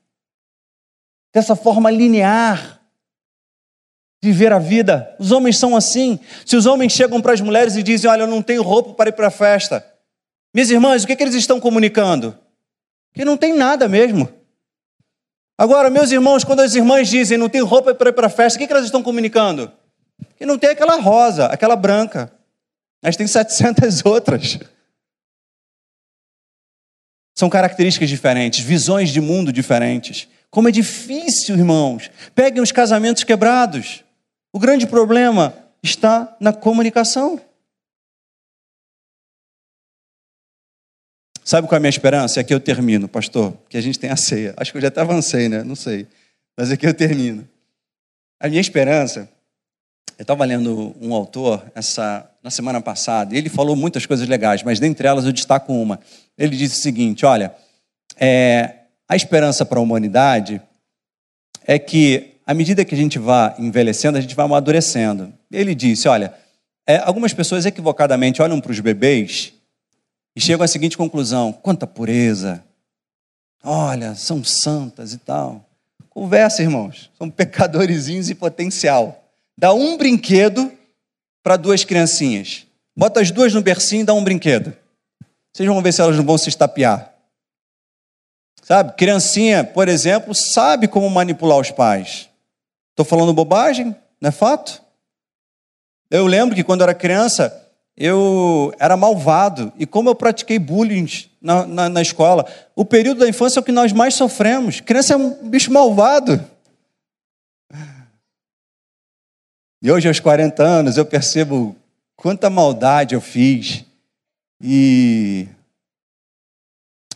dessa 1.37 1.55
forma 1.55 1.91
linear 1.91 2.81
de 4.23 4.33
ver 4.33 4.55
a 4.55 4.59
vida. 4.59 5.15
Os 5.19 5.33
homens 5.33 5.59
são 5.59 5.77
assim. 5.77 6.19
Se 6.47 6.57
os 6.57 6.65
homens 6.65 6.95
chegam 6.95 7.21
para 7.21 7.35
as 7.35 7.43
mulheres 7.43 7.77
e 7.77 7.83
dizem: 7.83 8.11
Olha, 8.11 8.23
eu 8.23 8.27
não 8.27 8.41
tenho 8.41 8.63
roupa 8.63 8.95
para 8.95 9.11
ir 9.11 9.13
para 9.13 9.27
a 9.27 9.31
festa, 9.31 9.87
minhas 10.55 10.71
irmãs, 10.71 11.05
o 11.05 11.07
que, 11.07 11.13
é 11.13 11.17
que 11.17 11.23
eles 11.23 11.35
estão 11.35 11.61
comunicando? 11.61 12.39
Que 13.13 13.23
não 13.23 13.37
tem 13.37 13.53
nada 13.53 13.87
mesmo. 13.87 14.33
Agora, 15.59 15.91
meus 15.91 16.11
irmãos, 16.11 16.43
quando 16.43 16.61
as 16.61 16.75
irmãs 16.75 17.07
dizem 17.07 17.37
não 17.37 17.51
tem 17.51 17.61
roupa 17.61 17.95
para 17.95 18.09
ir 18.09 18.15
para 18.15 18.29
a 18.29 18.31
festa, 18.31 18.57
o 18.57 18.59
que, 18.59 18.67
que 18.67 18.73
elas 18.73 18.87
estão 18.87 19.03
comunicando? 19.03 19.71
Que 20.39 20.47
não 20.47 20.57
tem 20.57 20.71
aquela 20.71 20.99
rosa, 20.99 21.47
aquela 21.49 21.77
branca. 21.77 22.33
Mas 23.03 23.15
tem 23.15 23.27
700 23.27 24.05
outras. 24.07 24.59
São 27.35 27.51
características 27.51 28.09
diferentes, 28.09 28.65
visões 28.65 29.11
de 29.11 29.21
mundo 29.21 29.53
diferentes. 29.53 30.29
Como 30.51 30.69
é 30.69 30.73
difícil, 30.73 31.57
irmãos. 31.57 32.11
Peguem 32.35 32.63
os 32.63 32.73
casamentos 32.73 33.25
quebrados. 33.25 34.05
O 34.53 34.59
grande 34.59 34.87
problema 34.87 35.55
está 35.83 36.35
na 36.41 36.53
comunicação. 36.53 37.41
Sabe 41.45 41.69
qual 41.69 41.77
é 41.77 41.79
a 41.79 41.81
minha 41.81 41.91
esperança? 41.91 42.41
É 42.41 42.45
que 42.45 42.53
eu 42.53 42.59
termino, 42.59 43.07
pastor, 43.07 43.57
que 43.69 43.77
a 43.77 43.81
gente 43.81 43.99
tem 43.99 44.11
a 44.11 44.17
ceia. 44.17 44.53
Acho 44.57 44.73
que 44.73 44.79
eu 44.79 44.83
já 44.83 44.89
até 44.89 45.01
avancei, 45.01 45.49
né? 45.49 45.63
Não 45.63 45.77
sei. 45.77 46.09
Mas 46.57 46.73
é 46.73 46.77
que 46.77 46.87
eu 46.87 46.93
termino. 46.93 47.47
A 48.41 48.49
minha 48.49 48.61
esperança, 48.61 49.29
eu 50.19 50.23
estava 50.23 50.45
lendo 50.45 50.97
um 51.01 51.15
autor 51.15 51.65
essa, 51.75 52.29
na 52.43 52.51
semana 52.51 52.81
passada, 52.81 53.35
e 53.35 53.39
ele 53.39 53.49
falou 53.49 53.77
muitas 53.77 54.07
coisas 54.07 54.27
legais, 54.27 54.63
mas 54.63 54.81
dentre 54.81 55.07
elas 55.07 55.25
eu 55.25 55.33
destaco 55.33 55.73
uma. 55.73 56.01
Ele 56.37 56.57
disse 56.57 56.81
o 56.81 56.83
seguinte: 56.83 57.25
olha, 57.25 57.55
é, 58.17 58.86
a 59.09 59.17
esperança 59.17 59.65
para 59.65 59.79
a 59.79 59.83
humanidade 59.83 60.61
é 61.67 61.79
que, 61.79 62.35
à 62.47 62.55
medida 62.55 62.85
que 62.85 62.95
a 62.95 62.99
gente 62.99 63.19
vai 63.19 63.55
envelhecendo, 63.59 64.19
a 64.19 64.21
gente 64.21 64.35
vai 64.35 64.45
amadurecendo. 64.45 65.33
Ele 65.51 65.75
disse: 65.75 66.09
olha, 66.09 66.35
é, 66.87 66.99
algumas 66.99 67.33
pessoas 67.33 67.67
equivocadamente 67.67 68.41
olham 68.43 68.61
para 68.61 68.73
os 68.73 68.81
bebês 68.81 69.53
e 70.35 70.41
chegam 70.41 70.65
à 70.65 70.69
seguinte 70.69 70.97
conclusão: 70.97 71.53
quanta 71.53 71.87
pureza. 71.87 72.63
Olha, 73.63 74.15
são 74.15 74.45
santas 74.45 75.13
e 75.13 75.19
tal. 75.19 75.65
Conversa, 76.09 76.63
irmãos. 76.63 77.11
São 77.19 77.29
pecadorzinhos 77.29 78.31
em 78.31 78.35
potencial. 78.35 79.25
Dá 79.59 79.73
um 79.73 79.97
brinquedo 79.97 80.73
para 81.43 81.57
duas 81.57 81.85
criancinhas. 81.85 82.67
Bota 82.97 83.21
as 83.21 83.31
duas 83.31 83.53
no 83.53 83.61
bercinho 83.61 84.03
e 84.03 84.05
dá 84.05 84.15
um 84.15 84.25
brinquedo. 84.25 84.73
Vocês 85.53 85.69
vão 85.69 85.83
ver 85.83 85.93
se 85.93 86.01
elas 86.01 86.17
não 86.17 86.25
vão 86.25 86.39
se 86.39 86.49
estapear. 86.49 87.16
Sabe? 88.67 88.95
Criancinha, 88.95 89.63
por 89.63 89.87
exemplo, 89.87 90.35
sabe 90.35 90.89
como 90.89 91.09
manipular 91.09 91.57
os 91.57 91.71
pais. 91.71 92.29
Estou 92.91 93.07
falando 93.07 93.33
bobagem? 93.33 93.95
Não 94.21 94.29
é 94.29 94.33
fato? 94.33 94.83
Eu 96.11 96.27
lembro 96.27 96.57
que 96.57 96.65
quando 96.65 96.81
eu 96.81 96.87
era 96.87 96.93
criança, 96.93 97.57
eu 97.97 98.75
era 98.81 98.97
malvado. 98.97 99.73
E 99.79 99.87
como 99.87 100.09
eu 100.09 100.17
pratiquei 100.17 100.59
bullying 100.59 101.07
na, 101.41 101.65
na, 101.65 101.89
na, 101.89 102.03
escola, 102.03 102.45
o 102.75 102.85
período 102.85 103.21
da 103.21 103.29
infância 103.29 103.61
é 103.61 103.63
o 103.63 103.65
que 103.65 103.71
nós 103.71 103.93
mais 103.93 104.15
sofremos. 104.15 104.81
Criança 104.81 105.15
é 105.15 105.17
um 105.17 105.49
bicho 105.49 105.73
malvado. 105.73 106.45
E 109.81 109.93
hoje, 109.93 110.09
aos 110.09 110.19
40 110.19 110.65
anos, 110.65 110.97
eu 110.97 111.07
percebo 111.07 111.77
quanta 112.17 112.51
maldade 112.51 113.15
eu 113.15 113.21
fiz. 113.21 113.85
E, 114.61 115.47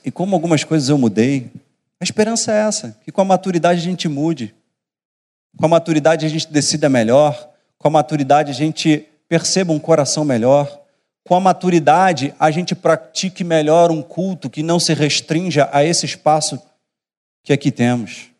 e 0.04 0.10
como 0.10 0.34
algumas 0.34 0.64
coisas 0.64 0.88
eu 0.88 0.98
mudei. 0.98 1.50
A 2.00 2.04
esperança 2.04 2.52
é 2.52 2.60
essa, 2.60 2.96
que 3.04 3.12
com 3.12 3.20
a 3.20 3.24
maturidade 3.24 3.80
a 3.80 3.82
gente 3.82 4.08
mude. 4.08 4.54
Com 5.56 5.66
a 5.66 5.68
maturidade 5.68 6.24
a 6.24 6.28
gente 6.28 6.50
decida 6.50 6.88
melhor. 6.88 7.50
Com 7.78 7.88
a 7.88 7.90
maturidade 7.90 8.50
a 8.50 8.54
gente 8.54 9.06
perceba 9.28 9.72
um 9.72 9.78
coração 9.78 10.24
melhor. 10.24 10.80
Com 11.24 11.34
a 11.36 11.40
maturidade, 11.40 12.34
a 12.38 12.50
gente 12.50 12.74
pratique 12.74 13.44
melhor 13.44 13.90
um 13.90 14.02
culto 14.02 14.50
que 14.50 14.62
não 14.62 14.80
se 14.80 14.94
restrinja 14.94 15.68
a 15.72 15.84
esse 15.84 16.06
espaço 16.06 16.60
que 17.42 17.52
aqui 17.52 17.70
temos. 17.70 18.30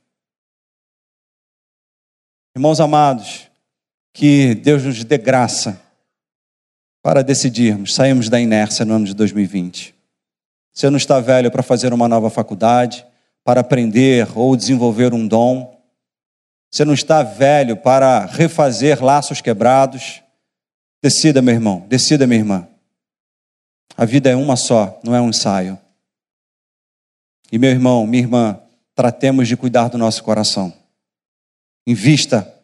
Irmãos 2.56 2.80
amados, 2.80 3.48
que 4.12 4.54
Deus 4.56 4.82
nos 4.82 5.04
dê 5.04 5.18
graça 5.18 5.80
para 7.02 7.22
decidirmos, 7.22 7.94
saímos 7.94 8.28
da 8.28 8.40
inércia 8.40 8.84
no 8.84 8.94
ano 8.94 9.06
de 9.06 9.14
2020. 9.14 9.94
Você 10.72 10.88
não 10.88 10.96
está 10.96 11.20
velho 11.20 11.50
para 11.50 11.62
fazer 11.62 11.92
uma 11.92 12.08
nova 12.08 12.30
faculdade, 12.30 13.04
para 13.44 13.60
aprender 13.60 14.28
ou 14.36 14.56
desenvolver 14.56 15.12
um 15.12 15.26
dom. 15.26 15.78
Você 16.70 16.84
não 16.84 16.94
está 16.94 17.22
velho 17.22 17.76
para 17.76 18.26
refazer 18.26 19.02
laços 19.02 19.40
quebrados. 19.40 20.22
Decida, 21.02 21.42
meu 21.42 21.54
irmão, 21.54 21.84
decida, 21.88 22.26
minha 22.26 22.40
irmã. 22.40 22.68
A 23.96 24.04
vida 24.04 24.30
é 24.30 24.36
uma 24.36 24.56
só, 24.56 24.98
não 25.02 25.14
é 25.14 25.20
um 25.20 25.30
ensaio. 25.30 25.78
E 27.50 27.58
meu 27.58 27.70
irmão, 27.70 28.06
minha 28.06 28.22
irmã, 28.22 28.60
tratemos 28.94 29.48
de 29.48 29.56
cuidar 29.56 29.88
do 29.88 29.98
nosso 29.98 30.22
coração. 30.22 30.72
Invista 31.86 32.54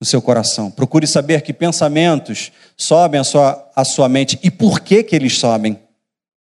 no 0.00 0.06
seu 0.06 0.20
coração. 0.20 0.70
Procure 0.70 1.06
saber 1.06 1.40
que 1.40 1.52
pensamentos 1.52 2.52
sobem 2.76 3.20
a 3.20 3.24
sua, 3.24 3.72
sua 3.84 4.08
mente 4.08 4.38
e 4.42 4.50
por 4.50 4.80
que, 4.80 5.02
que 5.02 5.16
eles 5.16 5.38
sobem. 5.38 5.80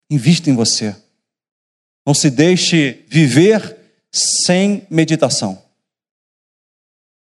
Invista 0.09 0.49
em 0.49 0.53
você. 0.53 0.95
Não 2.05 2.13
se 2.13 2.29
deixe 2.29 3.03
viver 3.07 3.75
sem 4.11 4.85
meditação. 4.89 5.61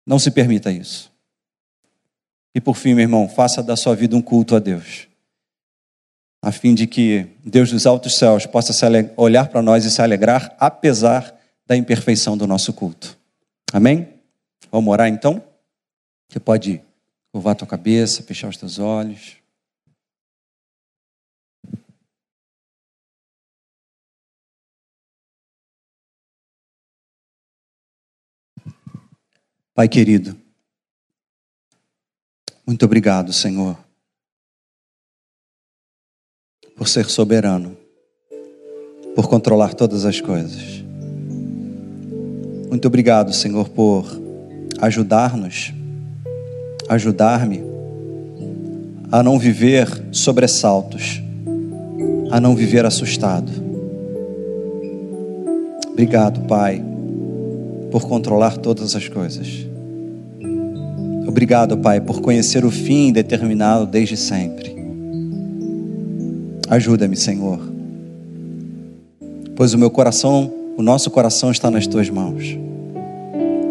Não 0.07 0.19
se 0.19 0.31
permita 0.31 0.71
isso. 0.71 1.11
E 2.55 2.61
por 2.61 2.77
fim, 2.77 2.95
meu 2.95 3.03
irmão, 3.03 3.29
faça 3.29 3.63
da 3.63 3.77
sua 3.77 3.95
vida 3.95 4.17
um 4.17 4.23
culto 4.23 4.55
a 4.55 4.59
Deus, 4.59 5.09
a 6.41 6.51
fim 6.51 6.75
de 6.75 6.87
que 6.87 7.27
Deus 7.45 7.71
dos 7.71 7.87
altos 7.87 8.17
céus 8.17 8.47
possa 8.47 8.73
olhar 9.17 9.49
para 9.49 9.61
nós 9.61 9.85
e 9.85 9.91
se 9.91 10.01
alegrar, 10.01 10.55
apesar 10.59 11.39
da 11.67 11.77
imperfeição 11.77 12.37
do 12.37 12.47
nosso 12.47 12.73
culto. 12.73 13.19
Amém? 13.73 14.09
Vamos 14.71 14.91
orar 14.91 15.09
então? 15.09 15.43
Você 16.29 16.41
pode 16.41 16.81
curvar 17.33 17.53
a 17.53 17.57
tua 17.57 17.69
cabeça, 17.69 18.23
fechar 18.23 18.49
os 18.49 18.57
teus 18.57 18.79
olhos. 18.79 19.37
Pai 29.77 29.89
querido, 29.89 30.35
muito 32.67 32.83
obrigado, 32.87 33.31
Senhor, 33.31 33.77
por 36.75 36.89
ser 36.89 37.05
soberano. 37.05 37.77
por 39.15 39.29
controlar 39.29 39.75
todas 39.75 40.07
as 40.07 40.21
coisas. 40.21 40.83
Muito 42.69 42.87
obrigado, 42.87 43.33
Senhor, 43.35 43.69
por 43.69 44.07
ajudar-nos, 44.81 45.73
ajudar-me 46.89 47.63
a 49.13 49.23
não 49.23 49.39
viver 49.39 49.89
sobressaltos, 50.11 51.23
a 52.31 52.41
não 52.41 52.55
viver 52.55 52.85
assustado. 52.87 53.51
Obrigado, 55.89 56.47
Pai, 56.47 56.85
por 57.97 58.07
controlar 58.07 58.59
todas 58.59 58.95
as 58.95 59.09
coisas. 59.09 59.67
Obrigado, 61.27 61.79
Pai, 61.79 61.99
por 61.99 62.21
conhecer 62.21 62.63
o 62.63 62.71
fim 62.71 63.11
determinado 63.11 63.87
desde 63.87 64.19
sempre. 64.19 64.77
Ajuda-me, 66.69 67.17
Senhor, 67.17 67.59
pois 69.57 69.73
o 69.73 69.79
meu 69.79 69.91
coração, 69.91 70.53
o 70.77 70.83
nosso 70.83 71.11
coração 71.11 71.51
está 71.51 71.71
nas 71.71 71.87
tuas 71.87 72.11
mãos. 72.11 72.59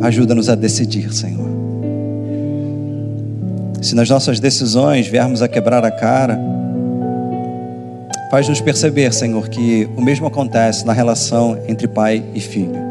Ajuda-nos 0.01 0.49
a 0.49 0.55
decidir, 0.55 1.13
Senhor. 1.13 1.47
Se 3.79 3.93
nas 3.93 4.09
nossas 4.09 4.39
decisões 4.39 5.05
viermos 5.05 5.43
a 5.43 5.47
quebrar 5.47 5.85
a 5.85 5.91
cara, 5.91 6.39
faz-nos 8.31 8.59
perceber, 8.59 9.13
Senhor, 9.13 9.47
que 9.49 9.87
o 9.95 10.01
mesmo 10.01 10.25
acontece 10.25 10.83
na 10.83 10.93
relação 10.93 11.59
entre 11.67 11.87
pai 11.87 12.23
e 12.33 12.39
filho. 12.39 12.84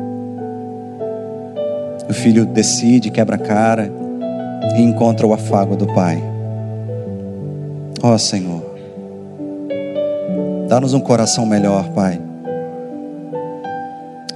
O 2.14 2.16
filho 2.16 2.46
decide, 2.46 3.10
quebra 3.10 3.34
a 3.34 3.38
cara 3.38 3.90
e 4.76 4.80
encontra 4.80 5.26
o 5.26 5.32
afago 5.32 5.74
do 5.74 5.84
pai. 5.84 6.22
Ó 8.00 8.14
oh, 8.14 8.18
Senhor, 8.18 8.64
dá-nos 10.68 10.94
um 10.94 11.00
coração 11.00 11.44
melhor, 11.44 11.88
Pai. 11.88 12.20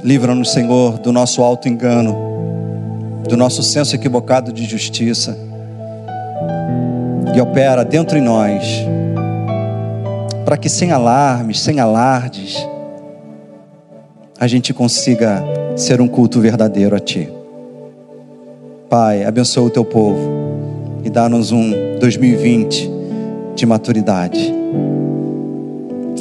Livra-nos, 0.02 0.50
Senhor, 0.50 0.98
do 0.98 1.12
nosso 1.12 1.40
alto 1.40 1.68
engano, 1.68 2.16
do 3.28 3.36
nosso 3.36 3.62
senso 3.62 3.94
equivocado 3.94 4.52
de 4.52 4.64
justiça. 4.64 5.38
E 7.32 7.40
opera 7.40 7.84
dentro 7.84 8.18
em 8.18 8.22
nós, 8.22 8.64
para 10.44 10.56
que 10.56 10.68
sem 10.68 10.90
alarmes, 10.90 11.60
sem 11.60 11.78
alardes, 11.78 12.56
a 14.36 14.48
gente 14.48 14.74
consiga 14.74 15.44
ser 15.76 16.00
um 16.00 16.08
culto 16.08 16.40
verdadeiro 16.40 16.96
a 16.96 16.98
Ti. 16.98 17.37
Pai, 18.88 19.24
abençoa 19.24 19.66
o 19.66 19.70
Teu 19.70 19.84
povo 19.84 20.18
e 21.04 21.10
dá-nos 21.10 21.52
um 21.52 21.98
2020 22.00 22.90
de 23.54 23.66
maturidade. 23.66 24.54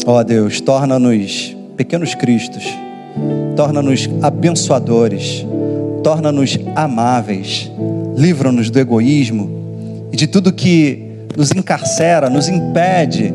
Ó 0.06 0.18
oh, 0.20 0.24
Deus, 0.24 0.62
torna-nos 0.62 1.56
pequenos 1.76 2.16
cristos 2.16 2.66
torna-nos 3.58 4.08
abençoadores, 4.22 5.44
torna-nos 6.04 6.60
amáveis, 6.76 7.72
livra-nos 8.16 8.70
do 8.70 8.80
egoísmo 8.80 9.50
e 10.12 10.16
de 10.16 10.28
tudo 10.28 10.54
que 10.54 11.04
nos 11.36 11.52
encarcera, 11.52 12.30
nos 12.30 12.48
impede 12.48 13.34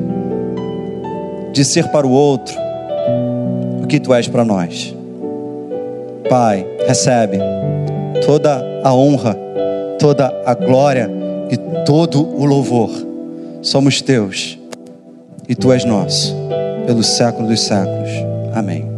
de 1.53 1.65
ser 1.65 1.89
para 1.89 2.07
o 2.07 2.11
outro 2.11 2.55
o 3.83 3.87
que 3.89 3.99
tu 3.99 4.15
és 4.15 4.29
para 4.29 4.45
nós. 4.45 4.95
Pai, 6.31 6.65
recebe 6.87 7.39
toda 8.25 8.63
a 8.83 8.95
honra, 8.95 9.37
toda 9.99 10.33
a 10.45 10.55
glória 10.55 11.11
e 11.51 11.57
todo 11.85 12.27
o 12.37 12.45
louvor. 12.45 12.91
Somos 13.63 14.01
teus 14.01 14.59
e 15.49 15.55
tu 15.55 15.73
és 15.73 15.85
nosso, 15.85 16.35
pelos 16.87 17.07
séculos 17.07 17.49
dos 17.49 17.61
séculos. 17.61 18.11
Amém. 18.55 18.92